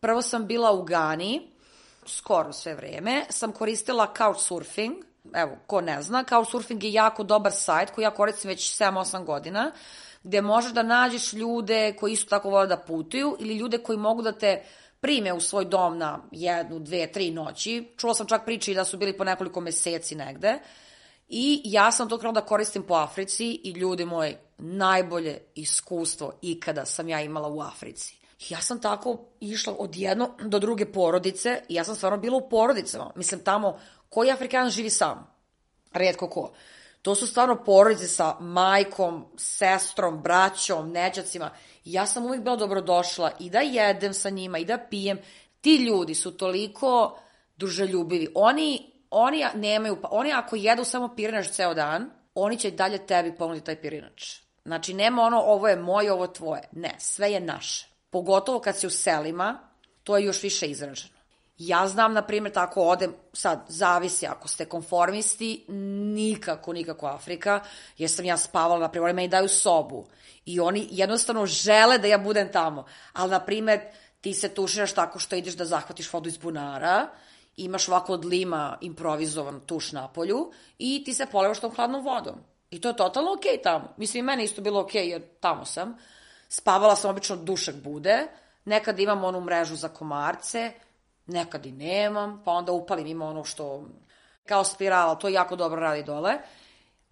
Prvo 0.00 0.22
sam 0.22 0.46
bila 0.46 0.72
u 0.72 0.82
Gani, 0.82 1.50
skoro 2.06 2.52
sve 2.52 2.74
vreme, 2.74 3.24
sam 3.28 3.52
koristila 3.52 4.14
couchsurfing, 4.16 4.94
Evo, 5.34 5.56
ko 5.66 5.80
ne 5.80 6.02
zna, 6.02 6.24
Couchsurfing 6.24 6.84
je 6.84 6.92
jako 6.92 7.22
dobar 7.22 7.52
sajt 7.52 7.90
koji 7.90 8.02
ja 8.02 8.10
koristim 8.10 8.48
već 8.48 8.80
7-8 8.80 9.24
godina, 9.24 9.72
gde 10.22 10.40
možeš 10.42 10.72
da 10.72 10.82
nađeš 10.82 11.32
ljude 11.32 11.96
koji 12.00 12.12
isto 12.12 12.30
tako 12.30 12.50
vole 12.50 12.66
da 12.66 12.76
putuju 12.76 13.36
ili 13.40 13.56
ljude 13.56 13.78
koji 13.78 13.98
mogu 13.98 14.22
da 14.22 14.32
te 14.32 14.62
prime 15.00 15.32
u 15.32 15.40
svoj 15.40 15.64
dom 15.64 15.98
na 15.98 16.18
jednu, 16.30 16.78
dve, 16.78 17.12
tri 17.12 17.30
noći. 17.30 17.92
Čula 17.96 18.14
sam 18.14 18.26
čak 18.26 18.44
priče 18.44 18.72
i 18.72 18.74
da 18.74 18.84
su 18.84 18.98
bili 18.98 19.16
po 19.16 19.24
nekoliko 19.24 19.60
meseci 19.60 20.14
negde. 20.14 20.58
I 21.28 21.60
ja 21.64 21.92
sam 21.92 22.08
to 22.08 22.18
krala 22.18 22.32
da 22.32 22.40
koristim 22.40 22.82
po 22.82 22.94
Africi 22.94 23.60
i 23.64 23.70
ljudi 23.70 24.04
moji, 24.04 24.36
najbolje 24.58 25.38
iskustvo 25.54 26.32
ikada 26.42 26.84
sam 26.84 27.08
ja 27.08 27.20
imala 27.20 27.48
u 27.48 27.60
Africi. 27.60 28.16
Ja 28.48 28.60
sam 28.60 28.80
tako 28.80 29.18
išla 29.40 29.74
od 29.78 29.96
jedno 29.96 30.30
do 30.42 30.58
druge 30.58 30.92
porodice 30.92 31.62
i 31.68 31.74
ja 31.74 31.84
sam 31.84 31.94
stvarno 31.94 32.18
bila 32.18 32.36
u 32.36 32.48
porodicama. 32.48 33.12
Mislim, 33.16 33.40
tamo, 33.44 33.78
koji 34.08 34.30
Afrikan 34.30 34.70
živi 34.70 34.90
sam? 34.90 35.26
Redko 35.92 36.28
ko. 36.28 36.52
To 37.02 37.14
su 37.14 37.26
stvarno 37.26 37.64
porodice 37.64 38.08
sa 38.08 38.36
majkom, 38.40 39.26
sestrom, 39.36 40.22
braćom, 40.22 40.90
neđacima. 40.92 41.50
Ja 41.84 42.06
sam 42.06 42.26
uvijek 42.26 42.42
bila 42.42 42.56
dobrodošla 42.56 43.30
i 43.38 43.50
da 43.50 43.60
jedem 43.60 44.14
sa 44.14 44.30
njima 44.30 44.58
i 44.58 44.64
da 44.64 44.78
pijem. 44.90 45.18
Ti 45.60 45.76
ljudi 45.76 46.14
su 46.14 46.36
toliko 46.36 47.18
druželjubivi. 47.56 48.28
Oni, 48.34 48.92
oni 49.10 49.44
nemaju, 49.54 50.00
pa 50.02 50.08
oni 50.10 50.32
ako 50.32 50.56
jedu 50.56 50.84
samo 50.84 51.14
pirinač 51.16 51.48
ceo 51.48 51.74
dan, 51.74 52.10
oni 52.34 52.58
će 52.58 52.70
dalje 52.70 53.06
tebi 53.06 53.36
ponuditi 53.36 53.66
taj 53.66 53.80
pirinač. 53.80 54.40
Znači, 54.64 54.94
nema 54.94 55.22
ono, 55.22 55.40
ovo 55.40 55.68
je 55.68 55.76
moje, 55.76 56.12
ovo 56.12 56.26
tvoje. 56.26 56.62
Ne, 56.72 56.94
sve 56.98 57.32
je 57.32 57.40
naše. 57.40 57.88
Pogotovo 58.10 58.60
kad 58.60 58.76
si 58.76 58.86
u 58.86 58.90
selima, 58.90 59.58
to 60.04 60.16
je 60.16 60.24
još 60.24 60.42
više 60.42 60.66
izraženo. 60.66 61.19
Ja 61.60 61.88
znam, 61.88 62.12
na 62.12 62.22
primjer, 62.22 62.52
tako 62.52 62.82
odem, 62.82 63.14
sad, 63.32 63.64
zavisi, 63.68 64.26
ako 64.26 64.48
ste 64.48 64.64
konformisti, 64.64 65.64
nikako, 66.14 66.72
nikako 66.72 67.06
Afrika, 67.06 67.60
jer 67.98 68.10
sam 68.10 68.24
ja 68.24 68.36
spavala, 68.36 68.80
na 68.80 68.88
primjer, 68.88 69.04
oni 69.04 69.14
meni 69.14 69.28
daju 69.28 69.48
sobu 69.48 70.06
i 70.46 70.60
oni 70.60 70.88
jednostavno 70.90 71.46
žele 71.46 71.98
da 71.98 72.08
ja 72.08 72.18
budem 72.18 72.52
tamo. 72.52 72.86
Ali, 73.12 73.30
na 73.30 73.40
primjer, 73.40 73.80
ti 74.20 74.34
se 74.34 74.54
tuširaš 74.54 74.92
tako 74.92 75.18
što 75.18 75.36
ideš 75.36 75.54
da 75.54 75.64
zahvatiš 75.64 76.12
vodu 76.12 76.28
iz 76.28 76.36
bunara, 76.36 77.08
imaš 77.56 77.88
ovako 77.88 78.12
od 78.12 78.24
lima 78.24 78.78
improvizovan 78.80 79.60
tuš 79.60 79.92
na 79.92 80.08
polju 80.08 80.52
i 80.78 81.02
ti 81.04 81.14
se 81.14 81.26
polevaš 81.26 81.60
tom 81.60 81.74
hladnom 81.74 82.04
vodom. 82.04 82.34
I 82.70 82.80
to 82.80 82.88
je 82.88 82.96
totalno 82.96 83.32
okej 83.32 83.52
okay 83.52 83.62
tamo. 83.62 83.94
Mislim, 83.96 84.24
i 84.24 84.26
meni 84.26 84.44
isto 84.44 84.62
bilo 84.62 84.80
okej, 84.80 85.02
okay, 85.02 85.10
jer 85.10 85.22
tamo 85.40 85.64
sam. 85.64 85.96
Spavala 86.48 86.96
sam 86.96 87.10
obično 87.10 87.36
dušak 87.36 87.74
bude, 87.74 88.26
nekad 88.64 89.00
imam 89.00 89.24
onu 89.24 89.40
mrežu 89.40 89.76
za 89.76 89.88
komarce, 89.88 90.72
nekad 91.30 91.66
i 91.66 91.72
nemam, 91.72 92.42
pa 92.44 92.52
onda 92.52 92.72
upalim 92.72 93.06
ima 93.06 93.26
ono 93.26 93.44
što 93.44 93.84
kao 94.46 94.64
spirala, 94.64 95.14
to 95.14 95.28
jako 95.28 95.56
dobro 95.56 95.80
radi 95.80 96.02
dole, 96.02 96.32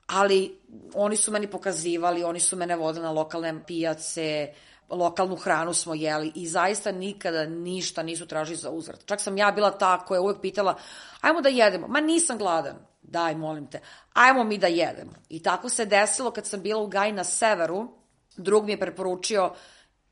ali 0.07 0.61
oni 0.95 1.17
su 1.17 1.33
meni 1.33 1.47
pokazivali, 1.47 2.25
oni 2.25 2.41
su 2.41 2.57
mene 2.57 2.77
vodili 2.77 3.05
na 3.05 3.13
lokalne 3.13 3.65
pijace, 3.67 4.53
lokalnu 4.91 5.37
hranu 5.37 5.75
smo 5.75 5.95
jeli 5.95 6.33
i 6.35 6.47
zaista 6.47 6.93
nikada 6.93 7.47
ništa 7.47 8.03
nisu 8.03 8.27
tražili 8.27 8.57
za 8.57 8.71
uzvrat. 8.71 9.05
Čak 9.07 9.21
sam 9.21 9.39
ja 9.39 9.51
bila 9.51 9.71
ta 9.71 10.05
koja 10.05 10.17
je 10.17 10.21
uvek 10.21 10.41
pitala, 10.41 10.77
ajmo 11.21 11.41
da 11.41 11.49
jedemo. 11.49 11.89
Ma 11.89 12.01
nisam 12.01 12.39
gladan. 12.39 12.77
Daj, 13.03 13.35
molim 13.35 13.67
te. 13.67 13.81
Ajmo 14.13 14.45
mi 14.45 14.59
da 14.59 14.67
jedemo. 14.67 15.13
I 15.29 15.43
tako 15.43 15.69
se 15.69 15.85
desilo 15.85 16.31
kad 16.31 16.47
sam 16.47 16.63
bila 16.63 16.83
u 16.83 16.87
Gaj 16.87 17.13
na 17.13 17.25
severu, 17.25 17.89
drug 18.37 18.65
mi 18.65 18.73
je 18.73 18.81
preporučio 18.81 19.53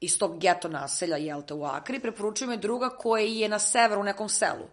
iz 0.01 0.19
tog 0.19 0.39
geto 0.39 0.69
naselja, 0.69 1.17
jel 1.17 1.43
te, 1.43 1.55
u 1.55 1.65
Akri, 1.65 2.01
preporučio 2.01 2.47
me 2.47 2.57
druga 2.57 2.89
koji 2.89 3.37
je 3.37 3.49
na 3.49 3.59
severu 3.59 4.01
u 4.01 4.05
nekom 4.05 4.29
selu. 4.29 4.69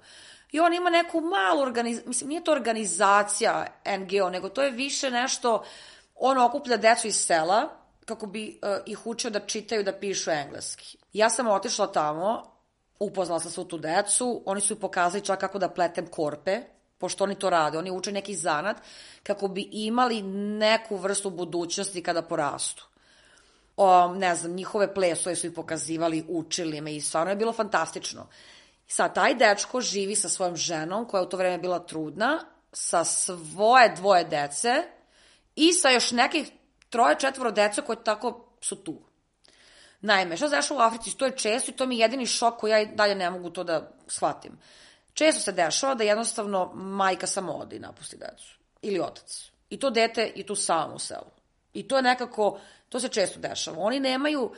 I 0.51 0.59
on 0.59 0.73
ima 0.73 0.89
neku 0.89 1.21
malu 1.21 1.61
organizaciju, 1.61 2.07
mislim, 2.07 2.29
nije 2.29 2.43
to 2.43 2.51
organizacija 2.51 3.67
NGO, 3.99 4.29
nego 4.29 4.49
to 4.49 4.63
je 4.63 4.71
više 4.71 5.11
nešto, 5.11 5.63
on 6.15 6.37
okuplja 6.37 6.77
decu 6.77 7.07
iz 7.07 7.15
sela, 7.15 7.69
kako 8.05 8.25
bi 8.25 8.59
uh, 8.61 8.77
ih 8.85 9.07
učio 9.07 9.29
da 9.29 9.39
čitaju, 9.39 9.83
da 9.83 9.99
pišu 9.99 10.31
engleski. 10.31 10.97
Ja 11.13 11.29
sam 11.29 11.47
otišla 11.47 11.87
tamo, 11.91 12.43
upoznala 12.99 13.39
sam 13.39 13.51
svu 13.51 13.65
tu 13.65 13.77
decu, 13.77 14.43
oni 14.45 14.61
su 14.61 14.79
pokazali 14.79 15.25
čak 15.25 15.39
kako 15.39 15.59
da 15.59 15.69
pletem 15.69 16.07
korpe, 16.07 16.61
pošto 16.97 17.23
oni 17.23 17.35
to 17.35 17.49
rade, 17.49 17.77
oni 17.77 17.91
uče 17.91 18.11
neki 18.11 18.35
zanat, 18.35 18.77
kako 19.23 19.47
bi 19.47 19.69
imali 19.71 20.21
neku 20.21 20.95
vrstu 20.95 21.29
budućnosti 21.29 22.03
kada 22.03 22.21
porastu 22.21 22.92
o, 23.77 24.13
ne 24.13 24.35
znam, 24.35 24.51
njihove 24.51 24.93
plesove 24.93 25.35
su 25.35 25.47
i 25.47 25.53
pokazivali, 25.53 26.25
učili 26.27 26.81
me 26.81 26.95
i 26.95 27.01
stvarno 27.01 27.31
je 27.31 27.35
bilo 27.35 27.53
fantastično. 27.53 28.27
Sad, 28.87 29.15
taj 29.15 29.35
dečko 29.35 29.81
živi 29.81 30.15
sa 30.15 30.29
svojom 30.29 30.55
ženom, 30.55 31.07
koja 31.07 31.21
je 31.21 31.27
u 31.27 31.29
to 31.29 31.37
vreme 31.37 31.57
bila 31.57 31.79
trudna, 31.79 32.39
sa 32.71 33.03
svoje 33.05 33.89
dvoje 33.95 34.23
dece 34.23 34.83
i 35.55 35.73
sa 35.73 35.89
još 35.89 36.11
nekih 36.11 36.51
troje, 36.89 37.19
četvoro 37.19 37.51
dece 37.51 37.81
koje 37.81 38.03
tako 38.03 38.47
su 38.61 38.75
tu. 38.75 39.01
Naime, 40.01 40.37
šta 40.37 40.61
se 40.61 40.73
u 40.73 40.77
Africi? 40.79 41.17
To 41.17 41.25
je 41.25 41.37
često 41.37 41.71
i 41.71 41.73
to 41.73 41.85
mi 41.85 41.97
je 41.97 42.01
jedini 42.01 42.25
šok 42.25 42.57
koji 42.57 42.71
ja 42.71 42.85
dalje 42.85 43.15
ne 43.15 43.29
mogu 43.29 43.49
to 43.49 43.63
da 43.63 43.91
shvatim. 44.07 44.59
Često 45.13 45.41
se 45.41 45.51
dešava 45.51 45.95
da 45.95 46.03
jednostavno 46.03 46.71
majka 46.73 47.27
samo 47.27 47.53
odi 47.53 47.75
i 47.75 47.79
napusti 47.79 48.17
decu. 48.17 48.57
Ili 48.81 48.99
otac. 48.99 49.51
I 49.69 49.79
to 49.79 49.89
dete 49.89 50.31
je 50.35 50.45
tu 50.45 50.55
samo 50.55 50.95
u 50.95 50.99
selu. 50.99 51.31
I 51.73 51.87
to 51.87 51.95
je 51.95 52.01
nekako 52.01 52.59
To 52.93 52.99
se 52.99 53.09
često 53.09 53.39
dešava. 53.39 53.77
Oni 53.79 53.99
nemaju, 53.99 54.51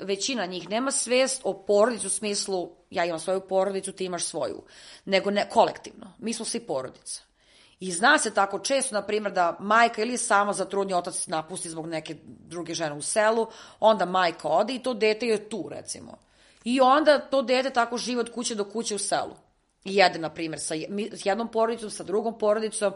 većina 0.00 0.46
njih 0.46 0.68
nema 0.68 0.90
svest 0.90 1.40
o 1.44 1.52
porodicu 1.52 2.06
u 2.06 2.10
smislu 2.10 2.70
ja 2.90 3.04
imam 3.04 3.20
svoju 3.20 3.40
porodicu, 3.40 3.92
ti 3.92 4.04
imaš 4.04 4.24
svoju, 4.24 4.62
nego 5.04 5.30
ne, 5.30 5.48
kolektivno. 5.48 6.12
Mi 6.18 6.32
smo 6.32 6.44
svi 6.44 6.60
porodica. 6.60 7.22
I 7.80 7.92
zna 7.92 8.18
se 8.18 8.34
tako 8.34 8.58
često, 8.58 8.94
na 8.94 9.02
primjer, 9.02 9.32
da 9.32 9.56
majka 9.60 10.02
ili 10.02 10.16
sama 10.16 10.52
zatrudnji 10.52 10.94
otac 10.94 11.26
napusti 11.26 11.70
zbog 11.70 11.86
neke 11.86 12.16
druge 12.24 12.74
žene 12.74 12.94
u 12.94 13.02
selu, 13.02 13.46
onda 13.80 14.04
majka 14.04 14.48
ode 14.48 14.74
i 14.74 14.82
to 14.82 14.94
dete 14.94 15.26
je 15.26 15.48
tu, 15.48 15.68
recimo. 15.70 16.18
I 16.64 16.80
onda 16.80 17.18
to 17.18 17.42
dete 17.42 17.70
tako 17.70 17.96
živi 17.98 18.20
od 18.20 18.32
kuće 18.34 18.54
do 18.54 18.64
kuće 18.64 18.94
u 18.94 18.98
selu. 18.98 19.36
I 19.84 19.96
jede, 19.96 20.18
na 20.18 20.30
primjer, 20.30 20.60
sa 20.60 20.74
jednom 21.24 21.48
porodicom, 21.48 21.90
sa 21.90 22.04
drugom 22.04 22.38
porodicom. 22.38 22.92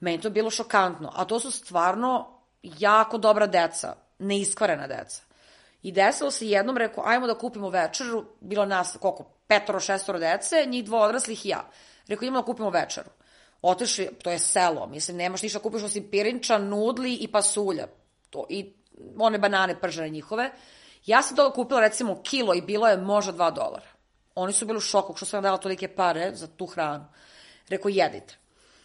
Meni 0.00 0.20
to 0.20 0.30
bilo 0.30 0.50
šokantno. 0.50 1.12
A 1.14 1.24
to 1.24 1.40
su 1.40 1.50
stvarno 1.50 2.40
jako 2.62 3.18
dobra 3.18 3.46
deca 3.46 4.07
neiskvarena 4.18 4.86
deca. 4.86 5.22
I 5.82 5.92
desilo 5.92 6.30
se 6.30 6.48
jednom, 6.48 6.76
rekao, 6.76 7.04
ajmo 7.06 7.26
da 7.26 7.38
kupimo 7.38 7.70
večeru, 7.70 8.24
bilo 8.40 8.66
nas, 8.66 8.96
koliko, 9.00 9.24
petoro, 9.46 9.80
šestoro 9.80 10.18
dece, 10.18 10.66
njih 10.66 10.84
dvo 10.84 11.00
odraslih 11.00 11.46
i 11.46 11.48
ja. 11.48 11.70
Rekao, 12.08 12.24
idemo 12.24 12.40
da 12.40 12.46
kupimo 12.46 12.70
večeru. 12.70 13.10
Otešli, 13.62 14.08
to 14.22 14.30
je 14.30 14.38
selo, 14.38 14.86
mislim, 14.86 15.16
nemaš 15.16 15.42
ništa, 15.42 15.58
kupiš 15.58 15.82
osim 15.82 16.10
pirinča, 16.10 16.58
nudli 16.58 17.14
i 17.14 17.28
pasulja. 17.28 17.86
To, 18.30 18.46
I 18.48 18.72
one 19.18 19.38
banane 19.38 19.80
pržene 19.80 20.08
njihove. 20.08 20.50
Ja 21.06 21.22
sam 21.22 21.36
toga 21.36 21.54
kupila 21.54 21.80
recimo 21.80 22.22
kilo 22.22 22.54
i 22.54 22.62
bilo 22.62 22.88
je 22.88 22.96
možda 22.96 23.32
dva 23.32 23.50
dolara. 23.50 23.86
Oni 24.34 24.52
su 24.52 24.66
bili 24.66 24.76
u 24.76 24.80
šoku 24.80 25.16
što 25.16 25.26
sam 25.26 25.42
dala 25.42 25.56
tolike 25.56 25.88
pare 25.88 26.30
za 26.34 26.46
tu 26.46 26.66
hranu. 26.66 27.04
Rekao, 27.68 27.88
jedite. 27.88 28.36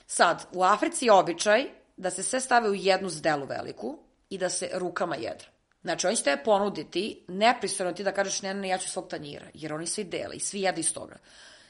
Sad, 0.07 0.45
u 0.51 0.63
Africi 0.63 1.05
je 1.05 1.11
običaj 1.11 1.65
da 1.97 2.09
se 2.09 2.23
sve 2.23 2.39
stave 2.39 2.69
u 2.69 2.73
jednu 2.73 3.09
zdelu 3.09 3.45
veliku, 3.45 3.97
i 4.33 4.37
da 4.37 4.49
se 4.49 4.69
rukama 4.73 5.15
jede. 5.15 5.45
Znači, 5.81 6.07
oni 6.07 6.15
će 6.15 6.23
te 6.23 6.37
ponuditi, 6.45 7.25
nepristojno 7.27 7.93
ti 7.93 8.03
da 8.03 8.11
kažeš 8.11 8.41
ne, 8.41 8.53
ne, 8.53 8.69
ja 8.69 8.77
ću 8.77 8.89
svog 8.89 9.07
tanjira, 9.07 9.45
jer 9.53 9.73
oni 9.73 9.87
svi 9.87 10.03
dele 10.03 10.35
i 10.35 10.39
svi 10.39 10.61
jede 10.61 10.79
iz 10.79 10.93
toga. 10.93 11.15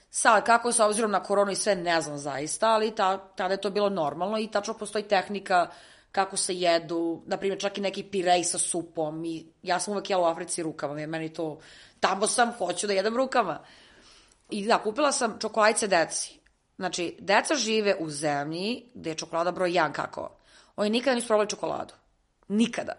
Sad, 0.10 0.46
kako 0.46 0.72
sa 0.72 0.86
obzirom 0.86 1.12
na 1.12 1.24
koronu 1.24 1.52
i 1.52 1.56
sve, 1.56 1.76
ne 1.76 2.02
znam 2.02 2.18
zaista, 2.18 2.70
ali 2.70 2.96
ta, 2.96 3.18
tada 3.36 3.54
je 3.54 3.62
to 3.62 3.70
bilo 3.70 3.90
normalno 3.90 4.40
i 4.40 4.52
tačno 4.52 4.74
postoji 4.74 5.04
tehnika 5.04 5.70
kako 6.12 6.38
se 6.38 6.56
jedu, 6.56 7.24
na 7.26 7.38
primjer 7.38 7.60
čak 7.60 7.78
i 7.78 7.82
neki 7.82 8.04
pirej 8.04 8.44
sa 8.44 8.58
supom 8.58 9.26
i 9.26 9.46
ja 9.64 9.80
sam 9.80 9.94
uvek 9.94 10.10
jela 10.10 10.28
u 10.28 10.32
Africi 10.32 10.64
rukama, 10.64 11.00
jer 11.00 11.10
meni 11.10 11.34
to, 11.34 11.60
tamo 12.00 12.28
sam, 12.28 12.52
hoću 12.58 12.88
da 12.88 12.94
jedem 12.94 13.18
rukama. 13.18 13.60
I 14.50 14.66
da, 14.68 14.78
kupila 14.78 15.12
sam 15.12 15.40
čokoladice 15.40 15.88
deci. 15.88 16.40
Znači, 16.76 17.18
deca 17.20 17.56
žive 17.56 17.96
u 18.00 18.10
zemlji 18.10 18.86
gde 18.94 19.10
je 19.10 19.16
čokolada 19.16 19.52
broj 19.52 19.72
1 19.72 19.92
kako. 19.92 20.30
Oni 20.76 20.90
nikada 20.90 21.16
nisu 21.16 21.28
probali 21.28 21.50
čokoladu. 21.50 21.94
Nikada. 22.54 22.94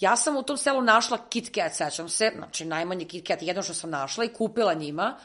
Ja 0.00 0.16
sam 0.16 0.36
u 0.36 0.42
tom 0.42 0.56
selu 0.56 0.82
našla 0.82 1.18
Kit 1.28 1.54
Kat, 1.54 1.72
sećam 1.74 2.08
se, 2.08 2.32
znači 2.36 2.64
najmanje 2.64 3.04
Kit 3.04 3.26
Kat, 3.26 3.42
jedno 3.42 3.62
što 3.62 3.74
sam 3.74 3.90
našla 3.90 4.24
i 4.24 4.32
kupila 4.32 4.74
njima. 4.74 5.16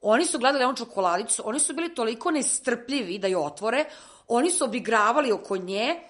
Oni 0.00 0.24
su 0.24 0.38
gledali 0.38 0.64
onu 0.64 0.76
čokoladicu, 0.76 1.42
oni 1.46 1.58
su 1.58 1.74
bili 1.74 1.94
toliko 1.94 2.30
nestrpljivi 2.30 3.18
da 3.18 3.26
je 3.26 3.38
otvore, 3.38 3.84
oni 4.28 4.50
su 4.50 4.64
obigravali 4.64 5.32
oko 5.32 5.56
nje 5.56 6.00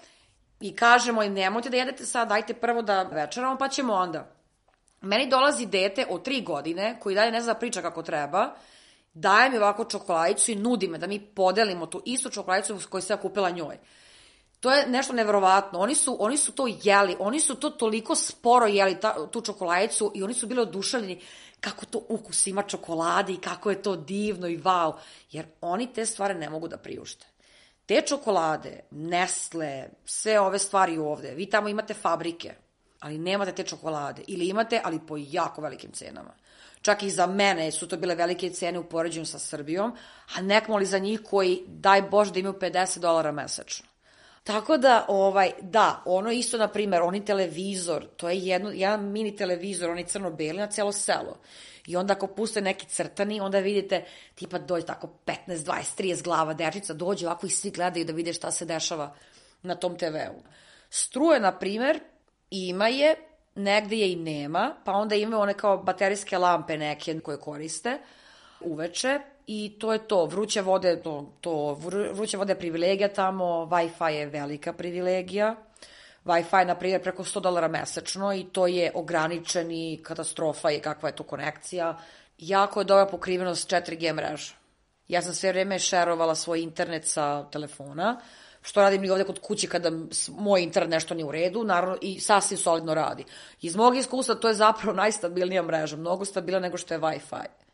i 0.60 0.76
kažemo 0.76 1.22
im 1.22 1.32
nemojte 1.32 1.70
da 1.70 1.76
jedete 1.76 2.06
sad, 2.06 2.28
dajte 2.28 2.54
prvo 2.54 2.82
da 2.82 3.02
večeramo 3.02 3.58
pa 3.58 3.68
ćemo 3.68 3.94
onda. 3.94 4.26
Meni 5.00 5.28
dolazi 5.28 5.66
dete 5.66 6.06
od 6.10 6.24
tri 6.24 6.42
godine 6.42 6.96
koji 7.00 7.14
dalje 7.14 7.32
ne 7.32 7.40
zna 7.40 7.54
priča 7.54 7.82
kako 7.82 8.02
treba, 8.02 8.54
daje 9.14 9.50
mi 9.50 9.56
ovako 9.56 9.84
čokoladicu 9.84 10.50
i 10.50 10.56
nudi 10.56 10.88
me 10.88 10.98
da 10.98 11.06
mi 11.06 11.20
podelimo 11.20 11.86
tu 11.86 12.02
istu 12.04 12.30
čokoladicu 12.30 12.78
koju 12.90 13.02
sam 13.02 13.14
ja 13.14 13.20
kupila 13.20 13.50
njoj. 13.50 13.78
To 14.60 14.70
je 14.70 14.86
nešto 14.86 15.12
neverovatno. 15.12 15.78
Oni 15.78 15.94
su, 15.94 16.16
oni 16.20 16.36
su 16.36 16.52
to 16.52 16.66
jeli, 16.82 17.16
oni 17.18 17.40
su 17.40 17.54
to 17.54 17.70
toliko 17.70 18.14
sporo 18.14 18.66
jeli, 18.66 19.00
ta, 19.00 19.26
tu 19.30 19.40
čokoladicu 19.40 20.12
i 20.14 20.22
oni 20.22 20.34
su 20.34 20.46
bili 20.46 20.60
oduševljeni 20.60 21.20
kako 21.60 21.86
to 21.86 22.02
ukus 22.08 22.46
ima 22.46 22.62
čokolade 22.62 23.32
i 23.32 23.40
kako 23.40 23.70
je 23.70 23.82
to 23.82 23.96
divno 23.96 24.48
i 24.48 24.58
wow. 24.58 24.92
Jer 25.30 25.46
oni 25.60 25.92
te 25.92 26.06
stvari 26.06 26.34
ne 26.34 26.50
mogu 26.50 26.68
da 26.68 26.76
priušte. 26.76 27.26
Te 27.86 28.02
čokolade, 28.06 28.80
Nestle, 28.90 29.88
sve 30.04 30.40
ove 30.40 30.58
stvari 30.58 30.98
ovde, 30.98 31.34
vi 31.34 31.46
tamo 31.46 31.68
imate 31.68 31.94
fabrike, 31.94 32.54
ali 33.00 33.18
nemate 33.18 33.52
te 33.52 33.62
čokolade. 33.62 34.22
Ili 34.26 34.48
imate, 34.48 34.80
ali 34.84 35.00
po 35.06 35.16
jako 35.18 35.60
velikim 35.60 35.92
cenama. 35.92 36.34
Čak 36.82 37.02
i 37.02 37.10
za 37.10 37.26
mene 37.26 37.70
su 37.70 37.88
to 37.88 37.96
bile 37.96 38.14
velike 38.14 38.50
cene 38.50 38.78
u 38.78 38.84
poređenju 38.84 39.26
sa 39.26 39.38
Srbijom, 39.38 39.96
a 40.36 40.40
nekmo 40.42 40.76
li 40.76 40.86
za 40.86 40.98
njih 40.98 41.20
koji, 41.30 41.62
daj 41.66 42.02
Bož, 42.02 42.30
da 42.30 42.38
imaju 42.38 42.54
50 42.60 42.98
dolara 42.98 43.32
mesečno. 43.32 43.88
Tako 44.48 44.76
da, 44.76 45.04
ovaj, 45.08 45.50
da, 45.60 46.02
ono 46.04 46.30
isto, 46.30 46.58
na 46.58 46.68
primer, 46.68 47.02
oni 47.02 47.24
televizor, 47.24 48.06
to 48.16 48.28
je 48.28 48.38
jedno, 48.38 48.70
jedan 48.70 49.04
mini 49.04 49.36
televizor, 49.36 49.90
oni 49.90 50.04
crno-beli 50.04 50.58
na 50.58 50.66
celo 50.66 50.92
selo. 50.92 51.36
I 51.86 51.96
onda 51.96 52.12
ako 52.12 52.26
puste 52.26 52.60
neki 52.60 52.86
crtani, 52.86 53.40
onda 53.40 53.58
vidite, 53.58 54.04
tipa 54.34 54.58
dođe 54.58 54.86
tako 54.86 55.08
15, 55.26 55.34
20, 55.48 56.02
30 56.02 56.22
glava 56.22 56.54
dečica, 56.54 56.94
dođe 56.94 57.26
ovako 57.26 57.46
i 57.46 57.50
svi 57.50 57.70
gledaju 57.70 58.04
da 58.04 58.12
vide 58.12 58.32
šta 58.32 58.50
se 58.50 58.64
dešava 58.64 59.14
na 59.62 59.74
tom 59.74 59.98
TV-u. 59.98 60.42
Struje, 60.90 61.40
na 61.40 61.58
primer, 61.58 62.00
ima 62.50 62.88
je, 62.88 63.14
negde 63.54 63.96
je 63.96 64.12
i 64.12 64.16
nema, 64.16 64.74
pa 64.84 64.92
onda 64.92 65.14
imaju 65.14 65.42
one 65.42 65.54
kao 65.54 65.76
baterijske 65.78 66.38
lampe 66.38 66.78
neke 66.78 67.20
koje 67.20 67.40
koriste 67.40 67.98
uveče 68.60 69.20
i 69.48 69.76
to 69.78 69.92
je 69.92 69.98
to. 69.98 70.24
Vruće 70.24 70.60
vode, 70.60 71.02
to, 71.02 71.32
to 71.40 71.74
vruće 72.12 72.36
vode 72.36 72.52
je 72.52 72.58
privilegija 72.58 73.08
tamo, 73.08 73.44
Wi-Fi 73.44 74.08
je 74.08 74.26
velika 74.26 74.72
privilegija. 74.72 75.56
Wi-Fi, 76.24 76.66
na 76.66 76.74
primjer, 76.74 77.02
preko 77.02 77.24
100 77.24 77.40
dolara 77.40 77.68
mesečno 77.68 78.34
i 78.34 78.44
to 78.44 78.66
je 78.66 78.92
ograničeni 78.94 80.00
katastrofa 80.02 80.70
i 80.70 80.80
kakva 80.80 81.08
je 81.08 81.16
to 81.16 81.22
konekcija. 81.22 81.98
Jako 82.38 82.80
je 82.80 82.84
dobra 82.84 83.06
pokrivenost 83.06 83.70
4G 83.70 84.12
mreža. 84.12 84.52
Ja 85.08 85.22
sam 85.22 85.34
sve 85.34 85.52
vreme 85.52 85.78
šerovala 85.78 86.34
svoj 86.34 86.60
internet 86.60 87.06
sa 87.06 87.50
telefona, 87.50 88.20
što 88.62 88.80
radim 88.80 89.04
i 89.04 89.10
ovde 89.10 89.24
kod 89.24 89.40
kuće 89.40 89.66
kada 89.66 89.90
moj 90.28 90.62
internet 90.62 90.90
nešto 90.90 91.14
nije 91.14 91.24
u 91.24 91.32
redu, 91.32 91.64
naravno 91.64 91.96
i 92.00 92.20
sasvim 92.20 92.58
solidno 92.58 92.94
radi. 92.94 93.24
Iz 93.62 93.76
mog 93.76 93.96
iskustva 93.96 94.34
to 94.34 94.48
je 94.48 94.54
zapravo 94.54 94.96
najstabilnija 95.02 95.62
mreža, 95.62 95.96
mnogo 95.96 96.24
stabilna 96.24 96.60
nego 96.60 96.76
što 96.76 96.94
je 96.94 97.00
Wi-Fi. 97.00 97.67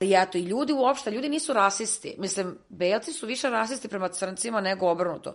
I 0.00 0.14
eto, 0.16 0.38
i 0.38 0.42
ljudi 0.42 0.72
uopšte, 0.72 1.10
ljudi 1.10 1.28
nisu 1.28 1.52
rasisti. 1.52 2.14
Mislim, 2.18 2.58
belci 2.68 3.12
su 3.12 3.26
više 3.26 3.50
rasisti 3.50 3.88
prema 3.88 4.08
crncima 4.08 4.60
nego 4.60 4.90
obrnuto. 4.90 5.34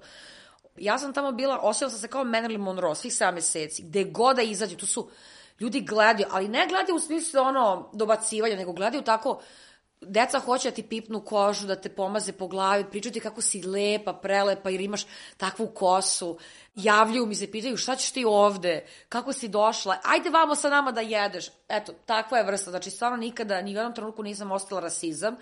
Ja 0.78 0.98
sam 0.98 1.14
tamo 1.14 1.32
bila, 1.32 1.60
osjećala 1.62 1.90
sam 1.90 2.00
se 2.00 2.08
kao 2.08 2.24
Marilyn 2.24 2.58
Monroe, 2.58 2.96
svih 2.96 3.14
7 3.14 3.34
meseci, 3.34 3.84
gde 3.84 4.04
god 4.04 4.36
da 4.36 4.42
izađe, 4.42 4.78
tu 4.78 4.86
su 4.86 5.10
ljudi 5.60 5.82
gledaju, 5.82 6.28
ali 6.32 6.48
ne 6.48 6.68
gledaju 6.68 6.96
u 6.96 7.00
smislu 7.00 7.42
ono 7.42 7.90
dobacivanja, 7.94 8.56
nego 8.56 8.74
gledaju 8.74 9.04
tako, 9.04 9.42
deca 10.02 10.40
hoće 10.40 10.70
da 10.70 10.76
ti 10.76 10.84
pipnu 10.84 11.22
kožu, 11.22 11.68
da 11.68 11.76
te 11.76 11.90
pomaze 11.90 12.32
po 12.32 12.48
glavi, 12.48 12.86
pričaju 12.90 13.14
ti 13.14 13.20
kako 13.20 13.42
si 13.42 13.64
lepa, 13.64 14.14
prelepa, 14.14 14.70
jer 14.70 14.82
imaš 14.82 15.06
takvu 15.38 15.68
kosu, 15.68 16.38
javljaju 16.76 17.26
mi 17.26 17.36
se, 17.36 17.52
pitaju 17.52 17.78
šta 17.78 17.96
ćeš 17.96 18.12
ti 18.12 18.26
ovde, 18.26 18.86
kako 19.10 19.34
si 19.34 19.48
došla, 19.48 19.98
ajde 20.04 20.30
vamo 20.30 20.56
sa 20.56 20.70
nama 20.70 20.92
da 20.92 21.02
jedeš. 21.02 21.48
Eto, 21.70 21.94
takva 22.06 22.38
je 22.38 22.44
vrsta, 22.44 22.70
znači 22.70 22.92
stvarno 22.92 23.18
nikada, 23.18 23.62
ni 23.62 23.72
u 23.72 23.78
jednom 23.78 23.94
trenutku 23.94 24.24
nisam 24.24 24.52
ostala 24.52 24.82
rasizam, 24.82 25.36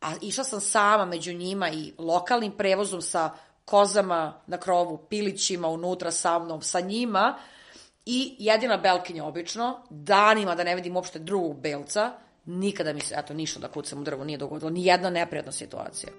a 0.00 0.12
išla 0.22 0.44
sam 0.44 0.60
sama 0.60 1.04
među 1.04 1.32
njima 1.32 1.70
i 1.70 1.92
lokalnim 1.98 2.52
prevozom 2.52 3.02
sa 3.02 3.30
kozama 3.64 4.40
na 4.46 4.58
krovu, 4.58 5.06
pilićima 5.10 5.68
unutra 5.68 6.10
sa 6.10 6.38
mnom, 6.38 6.62
sa 6.62 6.80
njima. 6.80 7.38
I 8.06 8.36
jedina 8.38 8.76
belkinja 8.76 9.24
obično, 9.24 9.82
danima 9.90 10.54
da 10.54 10.64
ne 10.64 10.74
vidim 10.74 10.96
uopšte 10.96 11.18
drugog 11.18 11.60
belca, 11.60 12.12
nikada 12.46 12.92
mi 12.92 13.00
se, 13.00 13.14
eto, 13.18 13.34
ništa 13.34 13.60
da 13.60 13.68
kucam 13.68 14.00
u 14.00 14.04
drvo 14.04 14.24
nije 14.24 14.38
dogodilo, 14.38 14.70
ni 14.70 14.86
jedna 14.86 15.10
neprijatna 15.10 15.52
situacija. 15.52 16.12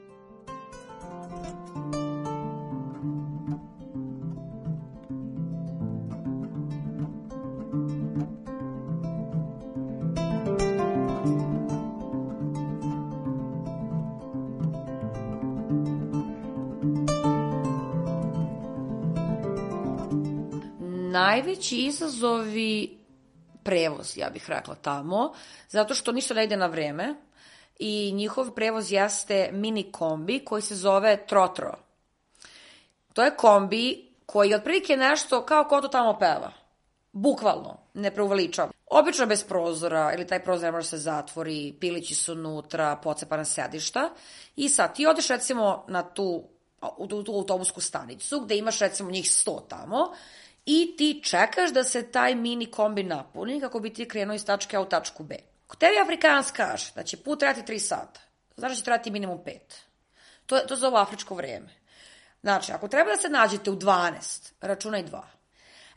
najveći 21.16 21.78
izazovi 21.78 22.95
prevoz, 23.66 24.18
ja 24.18 24.30
bih 24.30 24.50
rekla 24.50 24.76
tamo, 24.76 25.34
zato 25.70 25.94
što 25.94 26.12
ništa 26.12 26.34
ne 26.34 26.44
ide 26.44 26.58
na 26.58 26.68
vreme 26.68 27.16
i 27.80 28.12
njihov 28.14 28.52
prevoz 28.52 28.92
jeste 28.92 29.50
mini 29.52 29.92
kombi 29.92 30.46
koji 30.46 30.62
se 30.62 30.76
zove 30.76 31.26
Trotro. 31.28 31.78
To 33.14 33.24
je 33.24 33.36
kombi 33.36 34.12
koji 34.26 34.50
je 34.50 34.56
otprilike 34.56 34.98
nešto 34.98 35.46
kao 35.46 35.64
ko 35.64 35.82
to 35.82 35.88
tamo 35.88 36.20
peva. 36.20 36.52
Bukvalno, 37.12 37.78
ne 37.94 38.12
preuveličavam. 38.12 38.72
Obično 38.86 39.26
bez 39.26 39.44
prozora, 39.44 40.14
ili 40.14 40.28
taj 40.28 40.44
prozor 40.44 40.66
ne 40.66 40.72
može 40.72 40.88
se 40.88 40.98
zatvori, 40.98 41.78
pilići 41.80 42.16
su 42.16 42.34
unutra, 42.34 42.96
pocepana 43.04 43.46
sedišta. 43.46 44.10
I 44.56 44.70
sad, 44.70 44.96
ti 44.96 45.06
odeš 45.08 45.28
recimo 45.28 45.86
na 45.88 46.04
tu, 46.04 46.44
u 46.98 47.08
tu, 47.08 47.24
tu 47.24 47.32
autobusku 47.32 47.82
stanicu, 47.82 48.40
gde 48.40 48.58
imaš 48.58 48.80
recimo 48.80 49.12
njih 49.12 49.26
100 49.26 49.68
tamo, 49.68 50.12
i 50.66 50.96
ti 50.98 51.22
čekaš 51.24 51.72
da 51.72 51.84
se 51.84 52.12
taj 52.12 52.36
mini 52.36 52.66
kombi 52.66 53.04
napuni 53.04 53.62
kako 53.62 53.80
bi 53.80 53.94
ti 53.94 54.08
krenuo 54.08 54.36
iz 54.36 54.46
tačke 54.46 54.78
A 54.78 54.82
u 54.82 54.86
tačku 54.86 55.24
B. 55.24 55.36
Ako 55.66 55.76
tebi 55.76 56.00
Afrikanac 56.04 56.52
kaže 56.52 56.92
da 56.96 57.04
će 57.04 57.18
put 57.18 57.40
trajati 57.40 57.74
3 57.74 57.80
sata, 57.80 58.20
znači 58.58 58.72
da 58.72 58.76
će 58.76 58.84
trajati 58.84 59.12
minimum 59.12 59.40
5. 59.46 59.60
To, 60.46 60.60
to 60.60 60.76
zove 60.76 61.00
afričko 61.00 61.36
vreme. 61.36 61.70
Znači, 62.42 62.72
ako 62.72 62.88
treba 62.88 63.12
da 63.12 63.18
se 63.18 63.30
nađete 63.30 63.72
u 63.72 63.76
12, 63.76 64.52
računaj 64.62 65.04
2. 65.04 65.22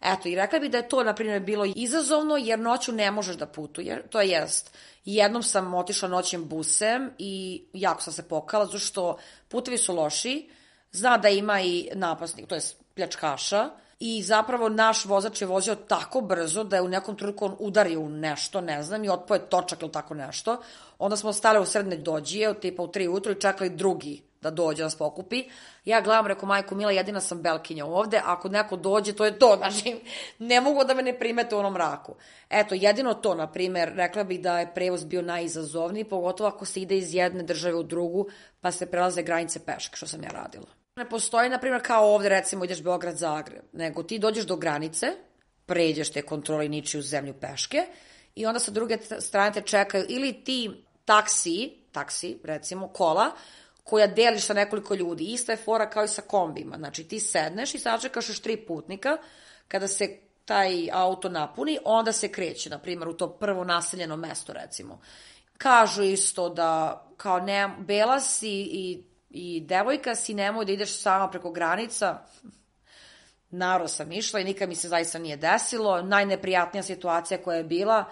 Eto, 0.01 0.29
i 0.29 0.35
rekla 0.35 0.59
bih 0.59 0.71
da 0.71 0.79
je 0.79 0.89
to, 0.89 1.03
na 1.05 1.15
primjer, 1.15 1.43
bilo 1.43 1.65
izazovno, 1.77 2.37
jer 2.37 2.59
noću 2.59 2.93
ne 2.93 3.11
možeš 3.11 3.37
da 3.37 3.47
putuje, 3.47 4.07
to 4.11 4.21
jest, 4.21 4.77
jednom 5.05 5.43
sam 5.43 5.75
otišla 5.75 6.09
noćem 6.09 6.49
busem 6.49 7.11
i 7.19 7.65
jako 7.73 8.03
sam 8.03 8.13
se 8.13 8.29
pokala, 8.29 8.67
zato 8.67 8.79
što 8.79 9.19
putevi 9.49 9.79
su 9.79 9.95
loši, 9.95 10.51
zna 10.93 11.17
da 11.17 11.29
ima 11.29 11.61
i 11.61 11.89
napasnik, 11.95 12.47
to 12.47 12.55
je 12.55 12.61
pljačkaša, 12.95 13.71
i 14.01 14.23
zapravo 14.23 14.69
naš 14.69 15.05
vozač 15.05 15.41
je 15.41 15.47
vozio 15.47 15.75
tako 15.75 16.21
brzo 16.21 16.65
da 16.65 16.77
je 16.77 16.83
u 16.83 16.89
nekom 16.89 17.17
trenutku 17.17 17.45
on 17.45 17.57
udario 17.59 18.01
u 18.01 18.09
nešto, 18.09 18.61
ne 18.61 18.83
znam, 18.83 19.05
i 19.05 19.09
otpoje 19.09 19.41
točak 19.41 19.83
ili 19.83 19.93
tako 19.93 20.15
nešto. 20.15 20.57
Onda 20.99 21.17
smo 21.17 21.33
stale 21.33 21.61
u 21.61 21.67
sredne 21.67 21.97
dođije, 21.97 22.61
tipa 22.61 22.83
u 22.83 22.89
tri 22.89 23.09
ujutru 23.09 23.33
i 23.33 23.41
čekali 23.41 23.71
drugi 23.71 24.23
da 24.43 24.51
dođe 24.51 24.83
da 24.83 24.85
nas 24.85 24.97
pokupi. 24.97 25.45
Ja 25.85 26.01
gledam, 26.01 26.27
reko, 26.27 26.47
majko 26.47 26.75
Mila, 26.75 26.93
jedina 26.93 27.21
sam 27.21 27.43
belkinja 27.43 27.87
ovde, 27.87 28.21
ako 28.25 28.49
neko 28.49 28.77
dođe, 28.77 29.13
to 29.13 29.25
je 29.25 29.39
to, 29.39 29.57
znači, 29.59 30.01
ne 30.39 30.61
mogu 30.61 30.85
da 30.85 30.95
me 30.95 31.03
ne 31.03 31.19
primete 31.19 31.57
u 31.57 31.59
onom 31.59 31.73
mraku. 31.73 32.15
Eto, 32.51 32.75
jedino 32.75 33.15
to, 33.15 33.35
na 33.35 33.53
primer, 33.53 33.93
rekla 33.95 34.25
bih 34.25 34.41
da 34.41 34.59
je 34.61 34.75
prevoz 34.75 35.05
bio 35.05 35.23
najizazovniji, 35.23 36.05
pogotovo 36.05 36.49
ako 36.49 36.65
se 36.65 36.81
ide 36.81 36.99
iz 36.99 37.15
jedne 37.15 37.43
države 37.43 37.75
u 37.75 37.83
drugu, 37.83 38.27
pa 38.61 38.71
se 38.71 38.91
prelaze 38.91 39.23
granice 39.23 39.65
peške, 39.65 39.97
što 39.97 40.07
sam 40.07 40.23
ja 40.23 40.31
radila. 40.31 40.78
Ne 40.99 41.09
postoji, 41.09 41.49
na 41.49 41.59
primjer, 41.59 41.83
kao 41.85 42.15
ovde, 42.15 42.29
recimo, 42.29 42.65
ideš 42.65 42.83
Beograd-Zagreb, 42.83 43.63
nego 43.73 44.03
ti 44.03 44.19
dođeš 44.19 44.45
do 44.45 44.57
granice, 44.57 45.07
pređeš 45.67 46.13
te 46.13 46.23
kontrole 46.23 46.67
i 46.67 46.69
ničiju 46.69 47.03
zemlju 47.03 47.35
peške 47.41 47.87
i 48.35 48.47
onda 48.47 48.61
sa 48.61 48.71
druge 48.71 48.99
strane 49.21 49.53
te 49.53 49.61
čekaju 49.61 50.05
ili 50.09 50.45
ti 50.45 50.85
taksi, 51.05 51.71
taksi, 51.93 52.39
recimo, 52.45 52.89
kola, 52.89 53.31
koja 53.85 54.07
deliš 54.07 54.47
sa 54.47 54.55
nekoliko 54.55 54.95
ljudi. 54.95 55.25
Ista 55.25 55.53
je 55.53 55.57
fora 55.57 55.91
kao 55.91 56.05
i 56.05 56.09
sa 56.09 56.23
kombima. 56.23 56.77
Znači, 56.77 57.05
ti 57.05 57.21
sedneš 57.21 57.75
i 57.75 57.79
sačekaš 57.79 58.29
još 58.29 58.41
tri 58.41 58.57
putnika, 58.57 59.17
kada 59.69 59.89
se 59.89 60.19
taj 60.45 60.91
auto 60.93 61.29
napuni, 61.29 61.79
onda 61.85 62.13
se 62.13 62.33
kreće, 62.33 62.71
na 62.71 62.79
primjer, 62.79 63.09
u 63.09 63.13
to 63.13 63.31
prvo 63.31 63.65
naseljeno 63.65 64.17
mesto, 64.17 64.53
recimo. 64.53 65.01
Kažu 65.59 66.03
isto 66.03 66.49
da, 66.49 67.05
kao 67.17 67.41
ne, 67.41 67.69
bela 67.79 68.21
si 68.21 68.51
i 68.73 69.05
i 69.31 69.61
devojka 69.61 70.15
si 70.15 70.35
nemoj 70.35 70.65
da 70.65 70.73
ideš 70.73 71.01
sama 71.01 71.31
preko 71.31 71.51
granica, 71.51 72.19
naro 73.51 73.89
sam 73.89 74.13
išla 74.13 74.41
i 74.41 74.45
nikad 74.45 74.69
mi 74.69 74.75
se 74.75 74.89
zaista 74.89 75.19
nije 75.19 75.37
desilo. 75.37 76.03
Najneprijatnija 76.03 76.83
situacija 76.83 77.43
koja 77.43 77.57
je 77.57 77.65
bila, 77.65 78.05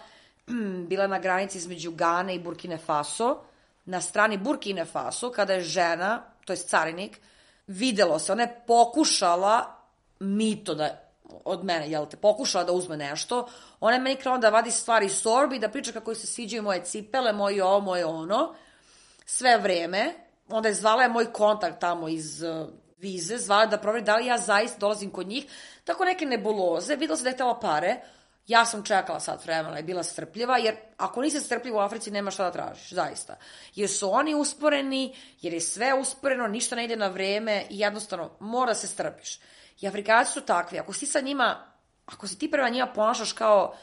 bila 0.88 1.07
na 1.07 1.18
granici 1.18 1.59
između 1.59 1.90
Gane 1.90 2.35
i 2.35 2.38
Burkine 2.38 2.79
Faso, 2.79 3.42
na 3.85 4.00
strani 4.00 4.37
Burkine 4.37 4.85
Faso, 4.85 5.31
kada 5.31 5.52
je 5.52 5.61
žena, 5.61 6.22
to 6.44 6.52
je 6.52 6.57
carinik, 6.57 7.20
videlo 7.66 8.18
se, 8.18 8.33
ona 8.33 8.42
je 8.42 8.61
pokušala 8.66 9.76
mito 10.20 10.74
da 10.74 11.02
od 11.44 11.64
mene, 11.64 11.90
jel 11.90 12.07
te, 12.07 12.16
pokušala 12.16 12.64
da 12.64 12.72
uzme 12.72 12.96
nešto, 12.96 13.48
ona 13.81 13.96
je 13.96 14.02
meni 14.02 14.16
krenula 14.16 14.38
da 14.40 14.50
vadi 14.50 14.70
stvari 14.70 15.07
iz 15.07 15.22
torbi, 15.22 15.59
da 15.59 15.68
priča 15.68 15.92
kako 15.92 16.14
se 16.14 16.26
sviđaju 16.26 16.62
moje 16.62 16.85
cipele, 16.85 17.33
moje 17.33 17.64
ovo, 17.64 17.81
moje 17.81 18.05
ono, 18.05 18.55
sve 19.26 19.59
vreme, 19.59 20.26
onda 20.48 20.68
je 20.68 20.74
zvala 20.74 21.02
je 21.02 21.09
moj 21.09 21.32
kontakt 21.32 21.80
tamo 21.80 22.09
iz 22.09 22.42
uh, 22.42 22.68
vize, 22.98 23.38
zvala 23.38 23.66
da 23.66 23.78
proveri 23.78 24.04
da 24.04 24.16
li 24.16 24.26
ja 24.26 24.38
zaista 24.38 24.78
dolazim 24.78 25.11
kod 25.11 25.26
njih, 25.26 25.46
tako 25.85 26.04
neke 26.04 26.26
nebuloze, 26.26 26.96
videla 26.96 27.16
se 27.16 27.22
da 27.22 27.28
je 27.28 27.35
htela 27.35 27.61
pare, 27.61 28.00
Ja 28.46 28.64
sam 28.64 28.82
čekala 28.82 29.20
sat 29.20 29.44
vremena 29.44 29.78
i 29.78 29.82
bila 29.82 30.02
strpljiva, 30.02 30.59
jer 30.59 30.76
ako 30.96 31.22
nisi 31.22 31.40
strpljiva 31.40 31.76
u 31.76 31.85
Africi, 31.85 32.11
nema 32.11 32.30
šta 32.30 32.44
da 32.44 32.52
tražiš, 32.52 32.92
zaista. 32.92 33.37
Jer 33.74 33.90
su 33.90 34.12
oni 34.12 34.35
usporeni, 34.35 35.14
jer 35.40 35.54
je 35.54 35.61
sve 35.61 35.94
usporeno, 35.94 36.46
ništa 36.46 36.76
ne 36.76 36.85
ide 36.85 36.96
na 36.96 37.09
vreme 37.09 37.64
i 37.70 37.78
jednostavno 37.78 38.30
mora 38.40 38.74
se 38.74 38.87
strpiš. 38.87 39.40
I 39.80 39.88
Afrikanci 39.88 40.32
su 40.32 40.40
takvi, 40.40 40.78
ako 40.78 40.92
si 40.92 41.06
sa 41.06 41.20
njima, 41.20 41.72
ako 42.06 42.28
si 42.28 42.38
ti 42.38 42.50
prema 42.50 42.68
njima 42.68 42.87
ponašaš 42.87 43.32
kao 43.32 43.74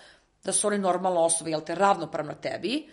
da 0.43 0.52
su 0.52 0.67
oni 0.67 0.78
normalno 0.78 1.21
osobe, 1.21 1.49
jel 1.49 1.62
te, 1.62 1.76
ravnopravno 1.76 2.34
tebi, 2.34 2.89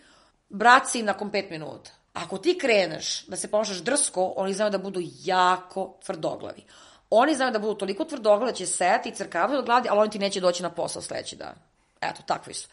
brat 0.48 0.88
si 0.88 0.98
im 0.98 1.06
nakon 1.06 1.30
pet 1.30 1.50
minuta. 1.50 1.90
Ako 2.12 2.38
ti 2.38 2.58
kreneš 2.58 3.26
da 3.26 3.36
se 3.36 3.50
ponašaš 3.50 3.76
drsko, 3.76 4.32
oni 4.36 4.54
znaju 4.54 4.70
da 4.70 4.78
budu 4.78 5.00
jako 5.24 5.98
tvrdoglavi. 6.06 6.64
Oni 7.10 7.34
znaju 7.34 7.52
da 7.52 7.58
budu 7.58 7.74
toliko 7.74 8.04
tvrdoglavi 8.04 8.52
da 8.52 8.56
će 8.56 8.66
sejati 8.66 9.08
i 9.08 9.14
crkavati 9.14 9.58
od 9.58 9.64
gladi, 9.64 9.88
ali 9.88 10.00
oni 10.00 10.10
ti 10.10 10.18
neće 10.18 10.40
doći 10.40 10.62
na 10.62 10.70
posao 10.70 11.02
sledeći 11.02 11.36
dan. 11.36 11.54
Eto, 12.00 12.22
takvi 12.26 12.54
su. 12.54 12.68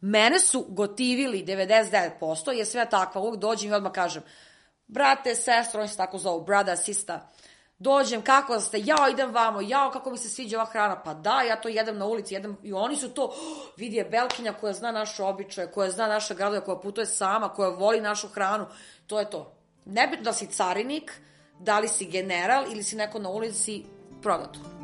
Mene 0.00 0.38
su 0.38 0.66
gotivili 0.68 1.44
99%, 1.44 2.50
je 2.50 2.64
sve 2.64 2.90
takva, 2.90 3.20
uvijek 3.20 3.40
dođem 3.40 3.70
i 3.70 3.74
odmah 3.74 3.92
kažem, 3.92 4.22
brate, 4.86 5.34
sestro, 5.34 5.80
oni 5.80 5.88
se 5.88 5.96
tako 5.96 6.18
zovu, 6.18 6.44
brada, 6.44 6.76
sista, 6.76 7.28
dođem, 7.78 8.22
kako 8.22 8.60
ste, 8.60 8.78
jao, 8.84 9.08
idem 9.08 9.34
vamo, 9.34 9.60
jao, 9.60 9.90
kako 9.90 10.10
mi 10.10 10.18
se 10.18 10.28
sviđa 10.28 10.56
ova 10.56 10.66
hrana, 10.66 11.02
pa 11.02 11.14
da, 11.14 11.42
ja 11.42 11.56
to 11.56 11.68
jedem 11.68 11.98
na 11.98 12.06
ulici, 12.06 12.34
jedem, 12.34 12.56
i 12.62 12.72
oni 12.72 12.96
su 12.96 13.08
to, 13.08 13.24
oh, 13.24 13.32
vidi 13.76 13.96
je 13.96 14.04
Belkinja 14.04 14.52
koja 14.52 14.72
zna 14.72 14.92
naše 14.92 15.22
običaje, 15.22 15.70
koja 15.72 15.90
zna 15.90 16.06
naše 16.06 16.34
gradove, 16.34 16.64
koja 16.64 16.78
putuje 16.78 17.06
sama, 17.06 17.48
koja 17.48 17.68
voli 17.68 18.00
našu 18.00 18.28
hranu, 18.28 18.66
to 19.06 19.18
je 19.18 19.30
to. 19.30 19.52
Nebitno 19.84 20.24
da 20.24 20.32
si 20.32 20.46
carinik, 20.46 21.12
da 21.58 21.78
li 21.78 21.88
si 21.88 22.06
general 22.06 22.64
ili 22.72 22.82
si 22.82 22.96
neko 22.96 23.18
na 23.18 23.28
ulici, 23.28 23.84
prodato. 24.22 24.75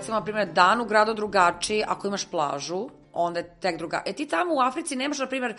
Recimo, 0.00 0.18
na 0.18 0.24
primjer, 0.24 0.52
dan 0.52 0.80
u 0.80 0.84
gradu 0.84 1.14
drugačiji, 1.14 1.84
ako 1.86 2.08
imaš 2.08 2.24
plažu, 2.30 2.88
onda 3.12 3.40
je 3.40 3.56
tek 3.60 3.78
druga. 3.78 4.02
E 4.06 4.12
ti 4.12 4.28
tamo 4.28 4.54
u 4.54 4.60
Africi 4.60 4.96
nemaš, 4.96 5.18
na 5.18 5.26
primjer, 5.26 5.54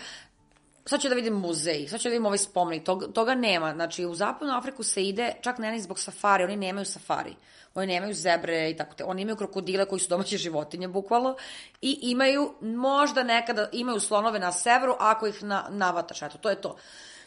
sad 0.86 1.01
ću 1.01 1.10
da 1.10 1.15
vidim 1.15 1.34
muzej, 1.34 1.88
sad 1.88 1.99
ću 1.99 2.10
da 2.10 2.12
vidim 2.12 2.25
ovaj 2.25 2.38
spomenik, 2.38 2.84
toga, 2.84 3.08
toga 3.08 3.36
nema. 3.36 3.73
Znači, 3.73 4.06
u 4.06 4.15
zapadnu 4.15 4.54
Afriku 4.54 4.84
se 4.84 5.04
ide, 5.04 5.34
čak 5.41 5.58
ne 5.58 5.80
zbog 5.80 5.99
safari, 5.99 6.43
oni 6.43 6.56
nemaju 6.56 6.86
safari. 6.86 7.36
Oni 7.75 7.88
nemaju 7.88 8.13
zebre 8.13 8.69
i 8.69 8.77
tako 8.77 8.95
te. 8.95 9.04
Oni 9.04 9.21
imaju 9.21 9.36
krokodile 9.36 9.86
koji 9.86 9.99
su 9.99 10.10
domaće 10.10 10.38
životinje, 10.38 10.88
bukvalno, 10.88 11.36
i 11.82 11.99
imaju, 12.01 12.54
možda 12.62 13.23
nekada, 13.23 13.69
imaju 13.71 13.99
slonove 13.99 14.39
na 14.39 14.51
severu, 14.51 14.95
ako 14.99 15.27
ih 15.27 15.43
na, 15.43 15.67
navataš, 15.69 16.21
eto, 16.21 16.38
to 16.38 16.49
je 16.49 16.62
to. 16.62 16.75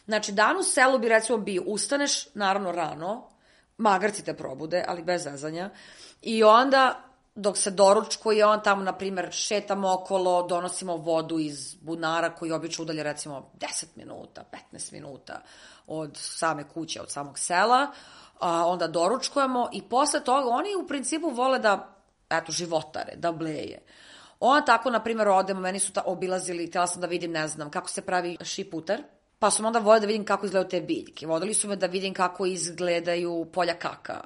Znači, 0.05 0.33
dan 0.33 0.57
u 0.57 0.63
selu 0.63 0.99
bi 0.99 1.09
recimo 1.09 1.39
bio, 1.39 1.63
ustaneš, 1.67 2.35
naravno 2.35 2.73
rano, 2.73 3.29
magarci 3.79 4.25
te 4.25 4.35
probude, 4.35 4.85
ali 4.89 5.03
bez 5.03 5.23
zezanja, 5.23 5.71
i 6.23 6.45
onda 6.45 7.05
dok 7.35 7.57
se 7.59 7.71
doručkuje, 7.71 8.47
on 8.47 8.63
tamo, 8.63 8.83
na 8.83 8.93
primer, 8.93 9.29
šetamo 9.33 9.93
okolo, 9.93 10.43
donosimo 10.43 10.97
vodu 10.97 11.39
iz 11.39 11.75
bunara 11.75 12.35
koji 12.35 12.53
obično 12.53 12.83
udalje, 12.83 13.03
recimo, 13.03 13.51
10 13.59 13.85
minuta, 13.97 14.45
15 14.73 14.93
minuta 14.93 15.41
od 15.87 16.11
same 16.15 16.69
kuće, 16.69 17.01
od 17.01 17.11
samog 17.11 17.39
sela, 17.39 17.87
a, 18.41 18.67
onda 18.67 18.87
doručkujemo 18.87 19.69
i 19.73 19.83
posle 19.83 20.21
toga 20.21 20.49
oni 20.49 20.75
u 20.85 20.87
principu 20.87 21.31
vole 21.31 21.59
da, 21.59 21.97
eto, 22.31 22.53
životare, 22.53 23.17
da 23.17 23.33
bleje. 23.33 23.83
Ona 24.41 24.65
tako, 24.65 24.91
na 24.91 25.03
primjer, 25.03 25.29
odemo, 25.29 25.61
meni 25.61 25.79
su 25.79 25.93
ta 25.93 26.03
obilazili, 26.07 26.67
htjela 26.67 26.87
sam 26.87 27.01
da 27.01 27.07
vidim, 27.07 27.33
ne 27.33 27.49
znam, 27.49 27.71
kako 27.71 27.89
se 27.89 28.03
pravi 28.03 28.37
šiputer, 28.45 29.03
pa 29.45 29.51
sam 29.51 29.67
onda 29.67 29.79
volila 29.79 30.01
da 30.01 30.07
vidim 30.07 30.25
kako 30.25 30.47
izgledaju 30.47 30.71
te 30.71 30.81
biljke. 30.81 31.27
Vodili 31.27 31.55
su 31.55 31.69
me 31.69 31.77
da 31.77 31.87
vidim 31.87 32.15
kako 32.15 32.47
izgledaju 32.47 33.47
polja 33.53 33.75
kaka, 33.75 34.21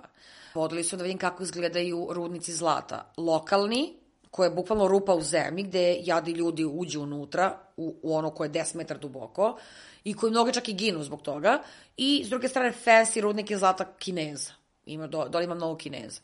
Vodili 0.55 0.85
su 0.85 0.97
da 0.97 1.03
vidim 1.03 1.19
kako 1.19 1.43
izgledaju 1.43 2.07
rudnici 2.11 2.53
zlata. 2.53 3.13
Lokalni, 3.17 3.97
koje 4.31 4.47
je 4.47 4.51
bukvalno 4.51 4.89
rupa 4.89 5.15
u 5.15 5.23
zemlji, 5.23 5.63
gde 5.63 5.99
jadi 6.03 6.33
ljudi 6.33 6.65
uđu 6.65 7.03
unutra, 7.03 7.59
u, 7.77 7.97
u 8.03 8.15
ono 8.17 8.31
koje 8.31 8.49
je 8.49 8.53
10 8.53 8.77
metar 8.77 8.99
duboko, 8.99 9.59
i 10.05 10.15
koji 10.15 10.31
mnogo 10.31 10.53
čak 10.53 10.69
i 10.69 10.73
ginu 10.73 11.03
zbog 11.03 11.23
toga. 11.23 11.63
I, 11.97 12.23
s 12.25 12.29
druge 12.29 12.49
strane, 12.49 12.73
fancy 12.85 13.21
rudnike 13.21 13.57
zlata 13.57 13.85
kineza. 13.99 14.53
Ima, 14.87 15.07
do, 15.07 15.29
dole 15.29 15.45
ima 15.45 15.55
mnogo 15.55 15.77
kineza. 15.77 16.21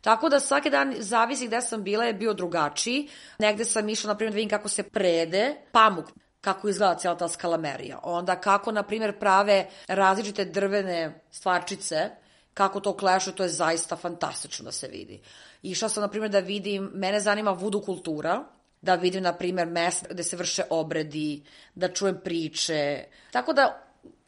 Tako 0.00 0.28
da 0.28 0.40
svaki 0.40 0.70
dan, 0.70 0.94
zavisi 0.98 1.46
gde 1.46 1.60
sam 1.60 1.82
bila, 1.82 2.04
je 2.04 2.14
bio 2.14 2.34
drugačiji. 2.34 3.08
Negde 3.38 3.64
sam 3.64 3.88
išla, 3.88 4.08
na 4.08 4.16
primjer, 4.16 4.32
da 4.32 4.36
vidim 4.36 4.50
kako 4.50 4.68
se 4.68 4.82
prede 4.82 5.56
pamuk 5.72 6.12
kako 6.44 6.68
izgleda 6.68 6.94
cijela 6.94 7.16
ta 7.16 7.28
skalamerija. 7.28 7.98
Onda 8.02 8.36
kako, 8.40 8.72
na 8.72 8.82
primjer, 8.82 9.18
prave 9.18 9.66
različite 9.88 10.44
drvene 10.44 11.20
stvarčice, 11.30 12.10
kako 12.54 12.80
to 12.80 12.96
klešu, 12.96 13.32
to 13.32 13.42
je 13.42 13.48
zaista 13.48 13.96
fantastično 13.96 14.64
da 14.64 14.72
se 14.72 14.88
vidi. 14.88 15.20
Išla 15.62 15.88
sam, 15.88 16.00
na 16.00 16.08
primjer, 16.08 16.30
da 16.30 16.38
vidim, 16.38 16.90
mene 16.94 17.20
zanima 17.20 17.50
vudu 17.50 17.80
kultura, 17.80 18.44
da 18.82 18.94
vidim, 18.94 19.22
na 19.22 19.32
primjer, 19.32 19.68
mesta 19.68 20.06
gde 20.10 20.22
se 20.22 20.36
vrše 20.36 20.62
obredi, 20.70 21.42
da 21.74 21.88
čujem 21.88 22.20
priče. 22.24 23.04
Tako 23.32 23.52
da, 23.52 23.82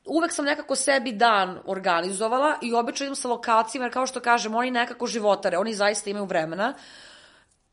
uvek 0.06 0.32
sam 0.32 0.44
nekako 0.44 0.76
sebi 0.76 1.12
dan 1.12 1.58
organizovala 1.64 2.54
i 2.62 2.74
obično 2.74 3.06
idem 3.06 3.16
sa 3.16 3.28
lokacijama, 3.28 3.84
jer 3.84 3.92
kao 3.92 4.06
što 4.06 4.20
kažem, 4.20 4.54
oni 4.54 4.70
nekako 4.70 5.06
životare, 5.06 5.58
oni 5.58 5.74
zaista 5.74 6.10
imaju 6.10 6.24
vremena. 6.24 6.74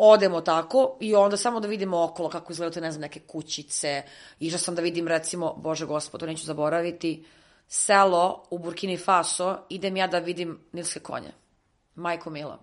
Odemo 0.05 0.41
tako 0.41 0.97
i 0.99 1.15
onda 1.15 1.37
samo 1.37 1.59
da 1.59 1.67
vidimo 1.67 2.03
okolo 2.03 2.29
kako 2.29 2.51
izgledaju 2.51 2.73
te, 2.73 2.81
ne 2.81 2.91
znam, 2.91 3.01
neke 3.01 3.19
kućice. 3.19 4.03
Išla 4.39 4.59
sam 4.59 4.75
da 4.75 4.81
vidim, 4.81 5.07
recimo, 5.07 5.53
Bože 5.53 5.85
gospodo, 5.85 6.25
neću 6.25 6.45
zaboraviti, 6.45 7.25
selo 7.67 8.43
u 8.49 8.57
Burkini 8.57 8.97
Faso, 8.97 9.57
idem 9.69 9.97
ja 9.97 10.07
da 10.07 10.19
vidim 10.19 10.59
nilske 10.71 10.99
konje. 10.99 11.31
Majko 11.95 12.29
Mila. 12.29 12.59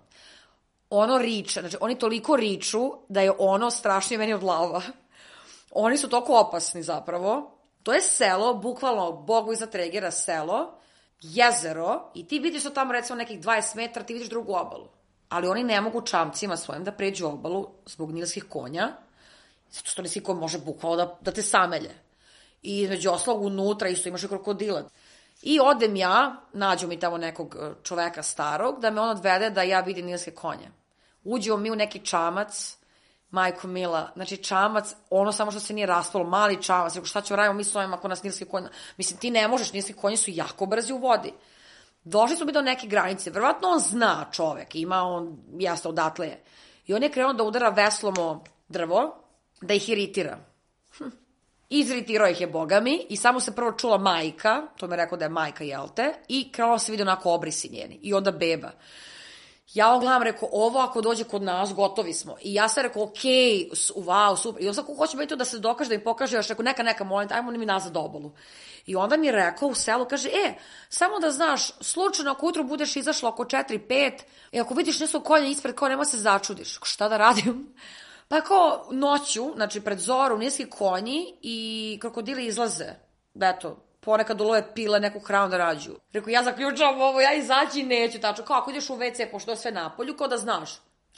Ono 0.89 1.17
riče, 1.17 1.59
znači 1.61 1.77
oni 1.81 1.99
toliko 1.99 2.35
riču 2.35 2.91
da 3.09 3.21
je 3.21 3.31
ono 3.37 3.71
strašnije 3.71 4.17
meni 4.17 4.33
od 4.33 4.43
lava. 4.43 4.81
Oni 5.71 5.97
su 5.97 6.09
toliko 6.09 6.39
opasni 6.39 6.83
zapravo. 6.83 7.57
To 7.83 7.93
je 7.93 8.01
selo, 8.01 8.53
bukvalno 8.53 9.11
Bogu 9.11 9.53
iza 9.53 9.65
Tregera 9.65 10.11
selo, 10.11 10.73
jezero 11.21 12.11
i 12.13 12.27
ti 12.27 12.39
vidiš 12.39 12.63
da 12.63 12.69
tamo 12.69 12.93
recimo 12.93 13.17
nekih 13.17 13.41
20 13.41 13.75
metara, 13.75 14.05
ti 14.05 14.13
vidiš 14.13 14.29
drugu 14.29 14.53
obalu. 14.53 15.00
Ali 15.31 15.47
oni 15.47 15.63
ne 15.63 15.81
mogu 15.81 16.01
čamcima 16.01 16.57
svojim 16.57 16.83
da 16.83 16.91
pređu 16.91 17.27
obalu 17.27 17.67
zbog 17.85 18.11
nilskih 18.11 18.43
konja, 18.49 18.87
zato 19.71 19.89
što 19.89 20.01
nisi 20.01 20.23
ko 20.23 20.33
može 20.33 20.59
bukvalno 20.59 20.97
da, 20.97 21.17
da 21.21 21.31
te 21.31 21.41
samelje. 21.41 21.91
I 22.61 22.81
između 22.81 23.11
oslog 23.11 23.41
unutra 23.41 23.89
isto 23.89 24.09
imaš 24.09 24.23
i 24.23 24.27
krokodila. 24.27 24.83
I 25.41 25.59
odem 25.59 25.95
ja, 25.95 26.41
nađu 26.53 26.87
mi 26.87 26.99
tamo 26.99 27.17
nekog 27.17 27.55
e, 27.55 27.71
čoveka 27.83 28.23
starog, 28.23 28.79
da 28.81 28.91
me 28.91 29.01
on 29.01 29.09
odvede 29.09 29.49
da 29.49 29.63
ja 29.63 29.79
vidim 29.79 30.05
nilske 30.05 30.31
konje. 30.31 30.71
Uđemo 31.23 31.57
mi 31.57 31.71
u 31.71 31.75
neki 31.75 32.05
čamac, 32.05 32.77
majko 33.29 33.67
mila, 33.67 34.11
znači 34.15 34.37
čamac, 34.37 34.95
ono 35.09 35.31
samo 35.31 35.51
što 35.51 35.59
se 35.59 35.73
nije 35.73 35.87
raspalo, 35.87 36.23
mali 36.23 36.63
čamac, 36.63 36.95
rekao 36.95 37.05
šta 37.05 37.21
ću 37.21 37.35
radimo 37.35 37.53
mi 37.53 37.63
s 37.63 37.75
ovim 37.75 37.93
ako 37.93 38.07
nas 38.07 38.23
nilske 38.23 38.45
konje, 38.45 38.67
mislim 38.97 39.19
ti 39.19 39.31
ne 39.31 39.47
možeš, 39.47 39.73
nilske 39.73 39.93
konje 39.93 40.17
su 40.17 40.31
jako 40.31 40.65
brzi 40.65 40.93
u 40.93 40.97
vodi. 40.97 41.33
Došli 42.03 42.35
smo 42.35 42.45
mi 42.45 42.51
do 42.51 42.61
neke 42.61 42.87
granice, 42.87 43.29
verovatno 43.29 43.67
on 43.67 43.79
zna 43.79 44.25
čovek, 44.31 44.75
ima 44.75 45.03
on, 45.03 45.37
jasno, 45.59 45.89
odatle 45.89 46.27
je. 46.27 46.43
I 46.87 46.93
on 46.93 47.03
je 47.03 47.11
krenuo 47.11 47.33
da 47.33 47.43
udara 47.43 47.69
veslom 47.69 48.15
o 48.19 48.43
drvo, 48.69 49.15
da 49.61 49.73
ih 49.73 49.89
iritira. 49.89 50.37
Hm. 50.97 51.09
Izritirao 51.69 52.27
ih 52.27 52.41
je 52.41 52.47
bogami 52.47 53.05
i 53.09 53.17
samo 53.17 53.39
se 53.39 53.55
prvo 53.55 53.71
čula 53.71 53.97
majka, 53.97 54.61
to 54.77 54.87
mi 54.87 54.93
je 54.93 54.97
rekao 54.97 55.17
da 55.17 55.25
je 55.25 55.29
majka, 55.29 55.63
jel 55.63 55.87
te, 55.95 56.13
i 56.27 56.51
krenuo 56.51 56.79
se 56.79 56.91
vidi 56.91 57.03
onako 57.03 57.33
obrisi 57.33 57.69
njeni. 57.69 57.99
I 58.01 58.13
onda 58.13 58.31
beba. 58.31 58.71
Ja 59.73 59.93
ogledam, 59.93 60.23
rekao, 60.23 60.49
ovo 60.51 60.79
ako 60.79 61.01
dođe 61.01 61.23
kod 61.23 61.41
nas, 61.41 61.73
gotovi 61.73 62.13
smo. 62.13 62.35
I 62.41 62.53
ja 62.53 62.69
sam 62.69 62.83
rekao, 62.83 63.03
okej, 63.03 63.69
okay, 63.71 63.93
wow, 63.95 64.37
super. 64.37 64.63
I 64.63 64.69
on 64.69 64.75
ko 64.75 64.95
hoće 64.95 65.17
biti 65.17 65.35
da 65.35 65.45
se 65.45 65.59
dokaže, 65.59 65.89
da 65.89 65.95
im 65.95 66.03
pokaže, 66.03 66.35
još 66.35 66.47
rekao, 66.47 66.63
neka, 66.63 66.83
neka, 66.83 67.03
molim, 67.03 67.29
ajmo 67.31 67.51
mi 67.51 67.65
nazad 67.65 67.97
obalu. 67.97 68.31
I 68.85 68.95
onda 68.95 69.17
mi 69.17 69.27
je 69.27 69.31
rekao 69.31 69.69
u 69.69 69.75
selu, 69.75 70.05
kaže, 70.05 70.29
e, 70.29 70.53
samo 70.89 71.19
da 71.19 71.31
znaš, 71.31 71.71
slučajno 71.81 72.31
ako 72.31 72.47
utro 72.47 72.63
budeš 72.63 72.95
izašla 72.95 73.29
oko 73.29 73.43
4-5, 73.43 74.11
i 74.51 74.59
ako 74.59 74.73
vidiš 74.73 74.99
nešto 74.99 75.19
kolje 75.19 75.51
ispred, 75.51 75.75
kao 75.75 75.87
nema 75.87 76.05
se 76.05 76.17
začudiš. 76.17 76.79
Šta 76.83 77.09
da 77.09 77.17
radim? 77.17 77.73
Pa 78.27 78.41
kao 78.41 78.87
noću, 78.91 79.51
znači 79.55 79.81
pred 79.81 79.99
zoru, 79.99 80.37
niski 80.37 80.69
konji 80.69 81.35
i 81.41 81.97
krokodili 82.01 82.45
izlaze. 82.45 82.93
Eto, 83.41 83.77
ponekad 84.01 84.41
ulove 84.41 84.73
pile 84.73 84.99
neku 84.99 85.19
hranu 85.19 85.49
da 85.49 85.57
rađu. 85.57 85.91
Rekao, 86.13 86.29
ja 86.29 86.43
zaključavam 86.43 87.01
ovo, 87.01 87.21
ja 87.21 87.33
izaći 87.33 87.83
neću, 87.83 88.19
tačno. 88.19 88.45
Kao, 88.45 88.57
ako 88.57 88.71
ideš 88.71 88.89
u 88.89 88.95
WC, 88.95 89.31
pošto 89.31 89.51
je 89.51 89.57
sve 89.57 89.71
napolju, 89.71 90.17
kao 90.17 90.27
da 90.27 90.37
znaš. 90.37 90.69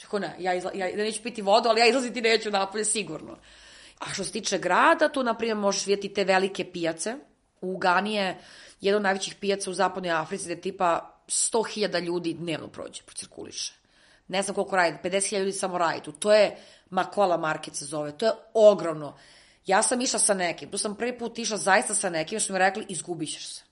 Rekao, 0.02 0.18
ne, 0.18 0.36
ja, 0.38 0.54
izla, 0.54 0.70
ja 0.74 0.96
neću 0.96 1.22
piti 1.22 1.42
vodu, 1.42 1.68
ali 1.68 1.80
ja 1.80 1.86
izlaziti 1.86 2.22
neću 2.22 2.50
napolje, 2.50 2.84
sigurno. 2.84 3.36
A 3.98 4.12
što 4.12 4.24
se 4.24 4.32
tiče 4.32 4.58
grada, 4.58 5.08
tu, 5.08 5.22
na 5.22 5.34
primjer, 5.34 5.56
možeš 5.56 5.86
vidjeti 5.86 6.14
te 6.14 6.24
velike 6.24 6.64
pijace, 6.72 7.16
U 7.60 7.72
Ugani 7.74 8.14
je 8.14 8.38
jedan 8.80 8.96
od 8.96 9.02
najvećih 9.02 9.34
pijaca 9.34 9.70
u 9.70 9.74
zapadnoj 9.74 10.12
Africi 10.12 10.44
gde 10.44 10.60
tipa 10.60 11.20
100.000 11.28 12.00
ljudi 12.00 12.34
dnevno 12.34 12.68
prođe, 12.68 13.02
procirkuliše. 13.02 13.74
Ne 14.28 14.42
znam 14.42 14.54
koliko 14.54 14.76
radi, 14.76 14.98
50.000 15.04 15.38
ljudi 15.38 15.52
samo 15.52 15.78
radi 15.78 16.02
tu. 16.02 16.12
To 16.12 16.32
je 16.32 16.56
Makola 16.90 17.36
Market 17.36 17.76
se 17.76 17.84
zove, 17.84 18.18
to 18.18 18.26
je 18.26 18.32
ogromno. 18.54 19.16
Ja 19.66 19.82
sam 19.82 20.00
išla 20.00 20.18
sa 20.18 20.34
nekim, 20.34 20.70
tu 20.70 20.78
sam 20.78 20.96
prvi 20.96 21.18
put 21.18 21.38
išla 21.38 21.56
zaista 21.56 21.94
sa 21.94 22.10
nekim, 22.10 22.40
što 22.40 22.52
mi 22.52 22.58
rekli, 22.58 22.86
izgubit 22.88 23.32
ćeš 23.32 23.46
se. 23.46 23.62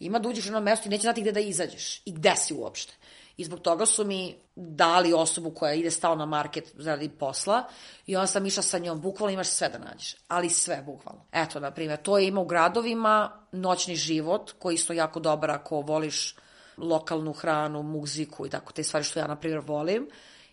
Ima 0.00 0.18
da 0.18 0.28
uđeš 0.28 0.44
na 0.44 0.48
jedno 0.48 0.60
mesto 0.60 0.88
i 0.88 0.90
neće 0.90 1.02
znati 1.02 1.20
gde 1.20 1.32
da 1.32 1.40
izađeš 1.40 2.02
i 2.04 2.12
gde 2.12 2.36
si 2.36 2.54
uopšte. 2.54 2.92
I 3.36 3.44
zbog 3.44 3.60
toga 3.60 3.86
su 3.86 4.04
mi 4.04 4.36
dali 4.56 5.12
osobu 5.12 5.50
koja 5.50 5.74
ide 5.74 5.90
stao 5.90 6.14
na 6.14 6.26
market 6.26 6.72
zaradi 6.74 7.08
posla 7.08 7.64
i 8.06 8.16
onda 8.16 8.26
sam 8.26 8.46
išla 8.46 8.62
sa 8.62 8.78
njom, 8.78 9.00
bukvalno 9.00 9.32
imaš 9.32 9.48
sve 9.48 9.68
da 9.68 9.78
nađeš, 9.78 10.16
ali 10.28 10.50
sve 10.50 10.82
bukvalno. 10.86 11.24
Eto, 11.32 11.60
na 11.60 11.70
primjer, 11.70 12.02
to 12.02 12.18
je 12.18 12.26
ima 12.26 12.40
u 12.40 12.44
gradovima 12.44 13.46
noćni 13.52 13.96
život, 13.96 14.52
koji 14.58 14.74
isto 14.74 14.92
jako 14.92 15.20
dobar 15.20 15.50
ako 15.50 15.80
voliš 15.80 16.36
lokalnu 16.76 17.32
hranu, 17.32 17.82
muziku 17.82 18.46
i 18.46 18.50
tako 18.50 18.72
te 18.72 18.82
stvari 18.82 19.04
što 19.04 19.18
ja, 19.18 19.26
na 19.26 19.36
primjer, 19.36 19.62
volim. 19.66 20.08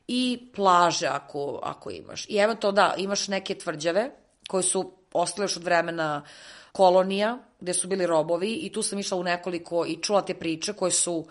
I 0.08 0.52
plaže 0.56 1.08
ako, 1.08 1.60
ako 1.64 1.92
imaš. 1.92 2.26
I 2.30 2.38
eventualno 2.38 2.76
da, 2.76 2.94
imaš 2.98 3.28
neke 3.28 3.56
tvrđave 3.56 4.12
koje 4.48 4.64
su 4.64 4.92
ostale 5.14 5.44
još 5.44 5.58
od 5.58 5.64
vremena 5.64 6.24
kolonija, 6.72 7.38
gde 7.60 7.74
su 7.74 7.88
bili 7.88 8.08
robovi 8.08 8.54
i 8.54 8.72
tu 8.72 8.82
sam 8.82 9.00
išla 9.00 9.18
u 9.18 9.24
nekoliko 9.24 9.86
i 9.86 9.98
čula 10.02 10.22
te 10.22 10.34
priče 10.34 10.74
koje 10.74 10.92
su 10.92 11.26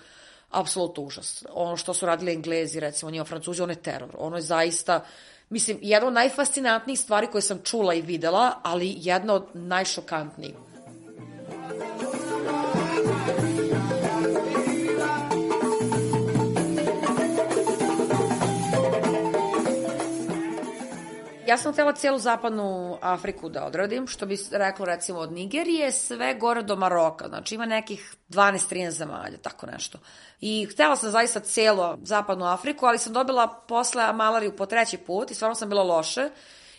apsolutno 0.51 1.03
užas. 1.03 1.45
Ono 1.53 1.77
što 1.77 1.95
su 1.95 2.07
radili 2.07 2.33
Englezi, 2.33 2.81
recimo, 2.81 3.11
njima 3.11 3.25
Francuzi, 3.25 3.63
ono 3.63 3.73
je 3.73 3.83
teror. 3.83 4.11
Ono 4.19 4.37
je 4.37 4.43
zaista, 4.43 5.05
mislim, 5.51 5.79
jedna 5.83 6.09
od 6.09 6.15
najfascinantnijih 6.15 7.01
stvari 7.01 7.27
koje 7.27 7.43
sam 7.43 7.63
čula 7.63 7.95
i 7.95 8.03
videla, 8.03 8.61
ali 8.63 8.95
jedna 8.99 9.35
od 9.35 9.47
najšokantnijih. 9.55 10.55
Ja 21.47 21.59
sam 21.59 21.73
htela 21.73 21.93
cijelu 21.93 22.19
zapadnu 22.19 22.99
Afriku 23.03 23.49
da 23.49 23.65
odradim, 23.65 24.07
što 24.07 24.27
bi 24.27 24.39
reklo 24.51 24.87
recimo 24.87 25.19
od 25.19 25.33
Nigerije 25.33 25.93
sve 25.93 26.35
gore 26.35 26.63
do 26.63 26.77
Maroka, 26.77 27.29
znači 27.29 27.55
ima 27.55 27.67
nekih 27.67 28.15
12-13 28.29 28.91
zemalja, 28.91 29.39
tako 29.43 29.67
nešto. 29.67 29.99
I 30.41 30.67
htela 30.71 30.97
sam 30.97 31.11
zaista 31.11 31.41
cijelu 31.41 31.97
zapadnu 32.03 32.45
Afriku, 32.45 32.87
ali 32.87 32.99
sam 32.99 33.13
dobila 33.13 33.49
posle 33.69 34.13
malariju 34.13 34.57
po 34.57 34.67
treći 34.67 34.97
put 34.97 35.31
i 35.31 35.35
stvarno 35.35 35.55
sam 35.55 35.69
bila 35.69 35.83
loše 35.83 36.31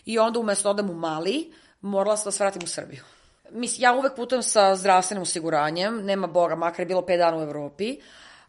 i 0.06 0.20
onda 0.20 0.40
umesto 0.40 0.64
da 0.64 0.70
odem 0.70 0.90
u 0.90 0.94
Mali, 0.94 1.54
morala 1.82 2.18
sam 2.18 2.26
da 2.26 2.32
se 2.32 2.44
vratim 2.44 2.64
u 2.64 2.68
Srbiju. 2.68 3.04
Mislim, 3.52 3.84
ja 3.84 3.94
uvek 3.94 4.16
putujem 4.16 4.44
sa 4.44 4.76
zdravstvenim 4.76 5.22
osiguranjem, 5.22 6.06
nema 6.06 6.28
boga, 6.28 6.56
makar 6.56 6.80
je 6.80 6.86
bilo 6.86 7.02
5 7.02 7.18
dana 7.18 7.38
u 7.38 7.42
Evropi. 7.42 7.98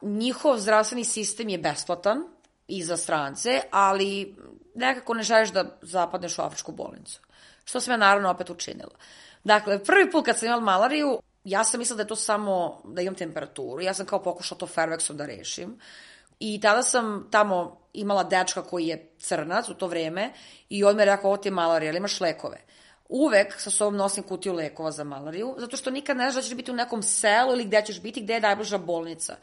Njihov 0.03 0.59
zdravstveni 0.59 1.05
sistem 1.05 1.49
je 1.49 1.59
besplatan 1.59 2.23
i 2.69 2.83
za 2.83 2.97
strance, 2.97 3.61
ali 3.71 4.37
nekako 4.79 5.15
ne 5.15 5.23
želiš 5.23 5.51
da 5.51 5.79
zapadneš 5.83 6.39
u 6.39 6.43
afričku 6.43 6.73
bolnicu. 6.73 7.21
Što 7.65 7.81
sam 7.81 7.93
ja 7.93 7.97
naravno 7.97 8.31
opet 8.31 8.51
učinila. 8.51 8.95
Dakle, 9.45 9.85
prvi 9.85 10.11
put 10.11 10.25
kad 10.25 10.39
sam 10.39 10.47
imala 10.47 10.63
malariju, 10.63 11.21
ja 11.45 11.65
sam 11.65 11.81
mislila 11.81 11.97
da 11.97 12.03
je 12.03 12.09
to 12.09 12.17
samo 12.17 12.83
da 12.85 13.03
imam 13.03 13.15
temperaturu. 13.15 13.83
Ja 13.83 13.95
sam 13.95 14.07
kao 14.07 14.23
pokušala 14.23 14.59
to 14.59 14.67
Fairvexom 14.67 15.13
da 15.13 15.27
rešim. 15.27 15.79
I 16.41 16.61
tada 16.61 16.83
sam 16.83 17.29
tamo 17.31 17.81
imala 17.93 18.25
dečka 18.25 18.63
koji 18.63 18.87
je 18.87 19.11
crnac 19.19 19.69
u 19.69 19.75
to 19.75 19.87
vreme 19.87 20.33
i 20.69 20.85
on 20.85 20.97
me 20.97 21.05
rekao, 21.05 21.31
ovo 21.31 21.37
ti 21.37 21.49
je 21.49 21.53
malarija, 21.53 21.91
ali 21.91 21.99
imaš 21.99 22.21
lekove. 22.21 22.61
Uvek 23.09 23.61
sa 23.61 23.71
sobom 23.71 23.97
nosim 23.97 24.23
kutiju 24.23 24.53
lekova 24.55 24.91
za 24.91 25.05
malariju, 25.05 25.55
zato 25.59 25.77
što 25.77 25.91
nikad 25.91 26.17
ne 26.17 26.31
znaš 26.31 26.35
da 26.35 26.49
ćeš 26.49 26.57
biti 26.57 26.71
u 26.71 26.75
nekom 26.75 27.03
selu 27.03 27.53
ili 27.53 27.65
gde 27.65 27.83
ćeš 27.83 28.01
biti, 28.03 28.23
gde 28.23 28.35
je 28.35 28.41
najbliža 28.41 28.79
bolnica. 28.79 29.37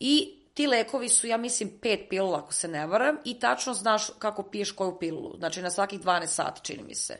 I 0.00 0.39
ti 0.54 0.66
lekovi 0.66 1.08
su, 1.08 1.26
ja 1.26 1.36
mislim, 1.36 1.78
pet 1.82 2.00
pilula, 2.10 2.38
ako 2.38 2.52
se 2.52 2.68
ne 2.68 2.86
varam, 2.86 3.16
i 3.24 3.38
tačno 3.38 3.74
znaš 3.74 4.10
kako 4.18 4.42
piješ 4.42 4.72
koju 4.72 4.98
pilulu. 4.98 5.36
Znači, 5.38 5.62
na 5.62 5.70
svakih 5.70 6.00
12 6.00 6.26
sati, 6.26 6.60
čini 6.64 6.82
mi 6.82 6.94
se. 6.94 7.16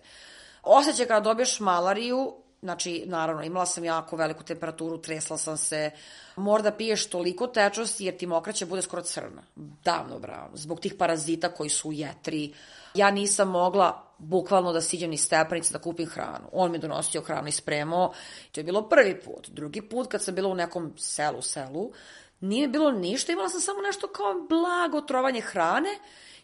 Osećaj 0.63 1.07
kada 1.07 1.21
dobiješ 1.21 1.61
malariju, 1.61 2.35
znači, 2.63 3.03
naravno, 3.07 3.43
imala 3.43 3.67
sam 3.67 3.85
jako 3.85 4.17
veliku 4.17 4.45
temperaturu, 4.45 4.99
tresla 4.99 5.39
sam 5.39 5.57
se, 5.57 5.91
mora 6.37 6.63
da 6.63 6.73
piješ 6.73 7.07
toliko 7.07 7.47
tečnosti 7.47 8.05
jer 8.05 8.17
ti 8.17 8.27
mokraća 8.27 8.67
bude 8.67 8.83
skoro 8.83 9.03
crna. 9.03 9.43
Davno, 9.85 10.19
bravo. 10.19 10.51
Zbog 10.55 10.81
tih 10.81 10.95
parazita 10.99 11.49
koji 11.49 11.71
su 11.71 11.89
u 11.89 11.93
jetri. 11.93 12.55
Ja 12.95 13.11
nisam 13.11 13.49
mogla 13.49 14.05
bukvalno 14.19 14.73
da 14.73 14.81
siđem 14.81 15.11
ni 15.11 15.17
stepenice 15.17 15.73
da 15.73 15.79
kupim 15.79 16.09
hranu. 16.09 16.49
On 16.53 16.71
mi 16.73 16.79
donosio 16.79 17.23
hranu 17.23 17.49
i 17.49 17.53
spremao. 17.53 18.13
To 18.53 18.61
je 18.61 18.65
bilo 18.65 18.89
prvi 18.89 19.21
put. 19.21 19.49
Drugi 19.49 19.83
put 19.83 20.11
kad 20.11 20.23
sam 20.23 20.35
bila 20.35 20.49
u 20.49 20.55
nekom 20.55 20.93
selu, 20.97 21.43
selu, 21.43 21.93
nije 22.41 22.69
bilo 22.69 22.91
ništa, 22.91 23.33
imala 23.33 23.49
sam 23.49 23.61
samo 23.61 23.81
nešto 23.83 24.09
kao 24.09 24.35
blago 24.49 25.01
trovanje 25.01 25.41
hrane 25.41 25.99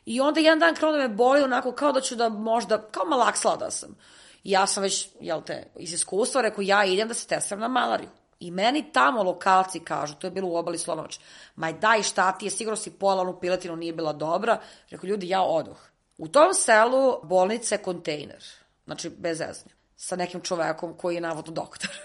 i 0.05 0.21
onda 0.21 0.41
jedan 0.41 0.59
dan 0.59 0.75
krenuo 0.75 0.93
da 0.93 0.99
me 0.99 1.09
boli 1.09 1.43
onako 1.43 1.73
kao 1.73 1.93
da 1.93 2.01
ću 2.01 2.17
da 2.17 2.29
možda, 2.29 2.83
kao 2.83 3.05
malaksla 3.05 3.57
da 3.57 3.71
sam. 3.71 3.97
Ja 4.45 4.67
sam 4.67 4.83
već, 4.83 5.09
jel 5.21 5.43
te, 5.43 5.71
iz 5.79 5.93
iskustva 5.93 6.41
rekao 6.43 6.63
ja 6.63 6.85
idem 6.85 7.09
da 7.09 7.15
se 7.15 7.27
testiram 7.27 7.61
na 7.61 7.69
malariju. 7.69 8.09
I 8.41 8.51
meni 8.51 8.93
tamo 8.93 9.23
lokalci 9.23 9.81
kažu, 9.81 10.15
to 10.15 10.27
je 10.27 10.31
bilo 10.31 10.49
u 10.49 10.57
obali 10.57 10.79
Slonovač, 10.79 11.19
maj 11.55 11.73
daj 11.73 12.03
šta 12.03 12.33
ti 12.33 12.47
je, 12.47 12.51
sigurno 12.51 12.77
si 12.77 12.91
pola 12.91 13.23
onu 13.23 13.41
piletinu 13.41 13.77
nije 13.77 13.93
bila 13.93 14.13
dobra. 14.13 14.61
Rekao, 14.91 15.09
ljudi, 15.09 15.29
ja 15.29 15.43
odoh. 15.43 15.79
U 16.19 16.29
tom 16.29 16.55
selu 16.55 17.21
bolnica 17.23 17.75
je 17.75 17.83
kontejner, 17.83 18.45
znači 18.85 19.11
bez 19.11 19.39
zeznja, 19.39 19.73
sa 19.97 20.17
nekim 20.17 20.41
čovekom 20.41 20.97
koji 20.97 21.15
je 21.15 21.21
navodno 21.21 21.53
doktor. 21.53 21.91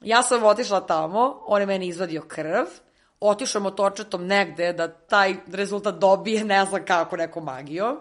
Ja 0.00 0.22
sam 0.22 0.44
otišla 0.44 0.86
tamo, 0.86 1.42
on 1.46 1.60
je 1.60 1.66
meni 1.66 1.86
izvadio 1.86 2.22
krv, 2.22 2.66
otišao 3.20 3.62
motočetom 3.62 4.26
negde 4.26 4.72
da 4.72 4.88
taj 4.88 5.36
rezultat 5.52 5.94
dobije, 5.94 6.44
ne 6.44 6.64
znam 6.64 6.84
kako, 6.84 7.16
nekom 7.16 7.44
magijom. 7.44 8.00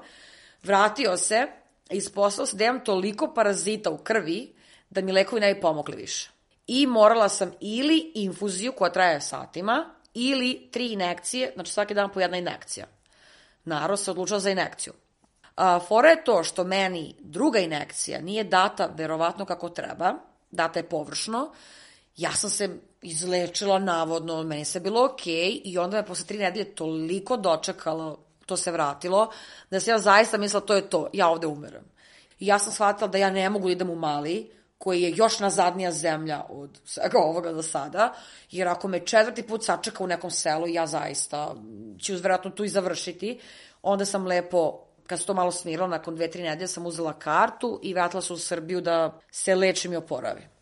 Vratio 0.63 1.17
se, 1.17 1.47
isposlao 1.89 2.45
se 2.45 2.57
da 2.57 2.65
imam 2.65 2.83
toliko 2.83 3.33
parazita 3.33 3.89
u 3.89 3.97
krvi 3.97 4.53
da 4.89 5.01
mi 5.01 5.11
lekovi 5.11 5.41
ne 5.41 5.53
bi 5.53 5.61
pomogli 5.61 5.95
više. 5.95 6.31
I 6.67 6.87
morala 6.87 7.29
sam 7.29 7.51
ili 7.59 8.11
infuziju 8.15 8.71
koja 8.71 8.91
traje 8.91 9.21
satima, 9.21 9.85
ili 10.13 10.69
tri 10.71 10.87
inekcije, 10.87 11.51
znači 11.55 11.71
svaki 11.71 11.93
dan 11.93 12.09
po 12.11 12.19
jedna 12.19 12.37
inekcija. 12.37 12.85
Narod 13.65 13.99
se 13.99 14.11
odlučila 14.11 14.39
za 14.39 14.49
inekciju. 14.49 14.93
A, 15.55 15.79
fora 15.79 16.09
je 16.09 16.23
to 16.23 16.43
što 16.43 16.63
meni 16.63 17.15
druga 17.19 17.59
inekcija 17.59 18.21
nije 18.21 18.43
data 18.43 18.89
verovatno 18.95 19.45
kako 19.45 19.69
treba, 19.69 20.13
data 20.51 20.79
je 20.79 20.89
površno, 20.89 21.51
ja 22.17 22.31
sam 22.31 22.49
se 22.49 22.69
izlečila 23.01 23.79
navodno, 23.79 24.43
meni 24.43 24.65
se 24.65 24.79
bilo 24.79 25.05
okej 25.05 25.33
okay, 25.33 25.61
i 25.63 25.77
onda 25.77 25.97
me 25.97 26.05
posle 26.05 26.25
tri 26.25 26.37
nedelje 26.37 26.75
toliko 26.75 27.37
dočekalo, 27.37 28.17
to 28.45 28.57
se 28.57 28.71
vratilo, 28.71 29.31
da 29.71 29.79
se 29.79 29.91
ja 29.91 29.99
zaista 29.99 30.37
mislila 30.37 30.65
to 30.65 30.73
je 30.73 30.89
to, 30.89 31.07
ja 31.13 31.27
ovde 31.29 31.47
umeram. 31.47 31.83
I 32.39 32.47
ja 32.47 32.59
sam 32.59 32.73
shvatila 32.73 33.07
da 33.07 33.17
ja 33.17 33.29
ne 33.29 33.49
mogu 33.49 33.67
da 33.67 33.71
idem 33.71 33.89
u 33.89 33.95
Mali, 33.95 34.51
koji 34.77 35.01
je 35.01 35.13
još 35.15 35.39
nazadnija 35.39 35.91
zemlja 35.91 36.43
od 36.49 36.79
svega 36.85 37.17
ovoga 37.19 37.51
do 37.51 37.61
sada, 37.61 38.13
jer 38.51 38.67
ako 38.67 38.87
me 38.87 39.05
četvrti 39.05 39.43
put 39.43 39.65
sačeka 39.65 40.03
u 40.03 40.07
nekom 40.07 40.31
selu, 40.31 40.67
ja 40.67 40.87
zaista 40.87 41.55
ću 42.01 42.13
verovatno 42.13 42.51
tu 42.51 42.63
i 42.63 42.69
završiti, 42.69 43.39
onda 43.81 44.05
sam 44.05 44.27
lepo 44.27 44.83
kad 45.07 45.19
se 45.19 45.25
to 45.25 45.33
malo 45.33 45.51
smiralo, 45.51 45.87
nakon 45.87 46.15
dve, 46.15 46.31
tri 46.31 46.43
nedelje 46.43 46.67
sam 46.67 46.85
uzela 46.85 47.13
kartu 47.13 47.79
i 47.83 47.93
vratila 47.93 48.21
se 48.21 48.33
u 48.33 48.37
Srbiju 48.37 48.81
da 48.81 49.19
se 49.31 49.55
lečim 49.55 49.93
i 49.93 49.95
oporavim. 49.95 50.56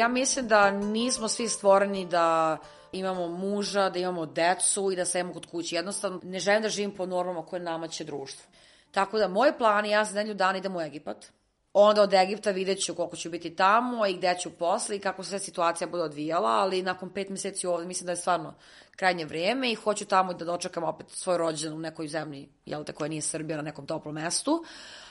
Ja 0.00 0.08
mislim 0.08 0.48
da 0.48 0.70
nismo 0.70 1.28
svi 1.28 1.48
stvoreni 1.48 2.06
da 2.06 2.58
imamo 2.92 3.28
muža, 3.28 3.90
da 3.90 3.98
imamo 3.98 4.26
decu 4.26 4.92
i 4.92 4.96
da 4.96 5.04
sedemo 5.04 5.32
kod 5.32 5.46
kuće. 5.46 5.76
Jednostavno, 5.76 6.20
ne 6.22 6.38
želim 6.38 6.62
da 6.62 6.68
živim 6.68 6.94
po 6.96 7.06
normama 7.06 7.46
koje 7.46 7.60
nama 7.60 7.88
će 7.88 8.04
društvo. 8.04 8.50
Tako 8.90 9.18
da, 9.18 9.28
moj 9.28 9.58
plan 9.58 9.84
je 9.84 9.90
ja 9.90 10.04
za 10.04 10.14
nedelju 10.14 10.34
dana 10.34 10.58
idem 10.58 10.76
u 10.76 10.80
Egipat. 10.80 11.26
Onda 11.72 12.02
od 12.02 12.14
Egipta 12.14 12.50
vidjet 12.50 12.84
ću 12.84 12.94
koliko 12.94 13.16
ću 13.16 13.30
biti 13.30 13.56
tamo 13.56 14.06
i 14.06 14.16
gde 14.16 14.36
ću 14.40 14.50
posle 14.50 14.96
i 14.96 15.00
kako 15.00 15.24
se 15.24 15.38
situacija 15.38 15.88
bude 15.88 16.02
odvijala, 16.02 16.50
ali 16.50 16.82
nakon 16.82 17.10
pet 17.10 17.28
meseci 17.28 17.66
ovde 17.66 17.86
mislim 17.86 18.06
da 18.06 18.12
je 18.12 18.16
stvarno 18.16 18.54
krajnje 18.96 19.24
vreme 19.24 19.72
i 19.72 19.74
hoću 19.74 20.04
tamo 20.04 20.34
da 20.34 20.44
dočekam 20.44 20.84
opet 20.84 21.06
svoj 21.10 21.38
rođen 21.38 21.72
u 21.72 21.78
nekoj 21.78 22.08
zemlji, 22.08 22.48
jel 22.66 22.84
te, 22.84 22.92
koja 22.92 23.08
nije 23.08 23.22
Srbija 23.22 23.56
na 23.56 23.62
nekom 23.62 23.86
toplom 23.86 24.14
mestu. 24.14 24.64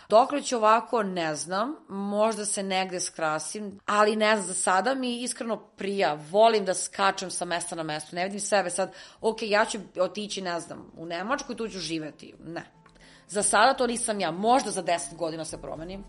Dokle 0.10 0.42
ću 0.42 0.58
ovako, 0.58 1.04
ne 1.04 1.36
znam, 1.36 1.76
možda 1.90 2.46
se 2.46 2.64
negde 2.64 3.00
skrasim, 3.00 3.80
ali 3.86 4.16
ne 4.16 4.36
znam, 4.36 4.48
za 4.48 4.54
sada 4.54 4.96
mi 4.96 5.22
iskreno 5.22 5.58
prija, 5.58 6.20
volim 6.30 6.66
da 6.66 6.74
skačem 6.74 7.32
sa 7.32 7.46
mesta 7.46 7.76
na 7.76 7.84
mesto, 7.84 8.16
ne 8.16 8.24
vidim 8.24 8.40
sebe 8.40 8.70
sad, 8.70 8.94
ok, 9.22 9.38
ja 9.42 9.66
ću 9.66 9.78
otići, 10.00 10.42
ne 10.42 10.60
znam, 10.60 10.92
u 10.98 11.06
Nemačku 11.06 11.52
i 11.52 11.56
tu 11.56 11.68
ću 11.68 11.80
živeti, 11.80 12.34
ne. 12.46 12.66
Za 13.28 13.44
sada 13.44 13.74
to 13.74 13.88
nisam 13.88 14.20
ja, 14.20 14.32
možda 14.32 14.72
za 14.72 14.84
10 14.84 15.16
godina 15.16 15.46
se 15.46 15.62
promenim, 15.62 16.04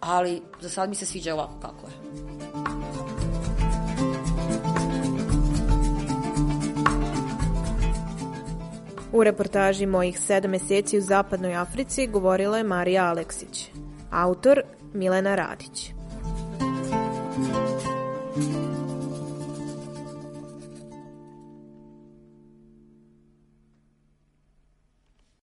ali 0.00 0.42
za 0.60 0.68
sad 0.68 0.88
mi 0.88 0.94
se 0.94 1.06
sviđa 1.06 1.34
ovako 1.34 1.60
kako 1.60 1.86
je. 1.86 3.13
U 9.14 9.24
reportaži 9.24 9.86
mojih 9.86 10.20
sedam 10.20 10.50
meseci 10.50 10.98
u 10.98 11.00
zapadnoj 11.00 11.54
Africi 11.54 12.06
govorila 12.06 12.58
je 12.58 12.64
Marija 12.64 13.04
Aleksić. 13.04 13.70
Autor 14.10 14.62
Milena 14.94 15.34
Radić. 15.34 15.93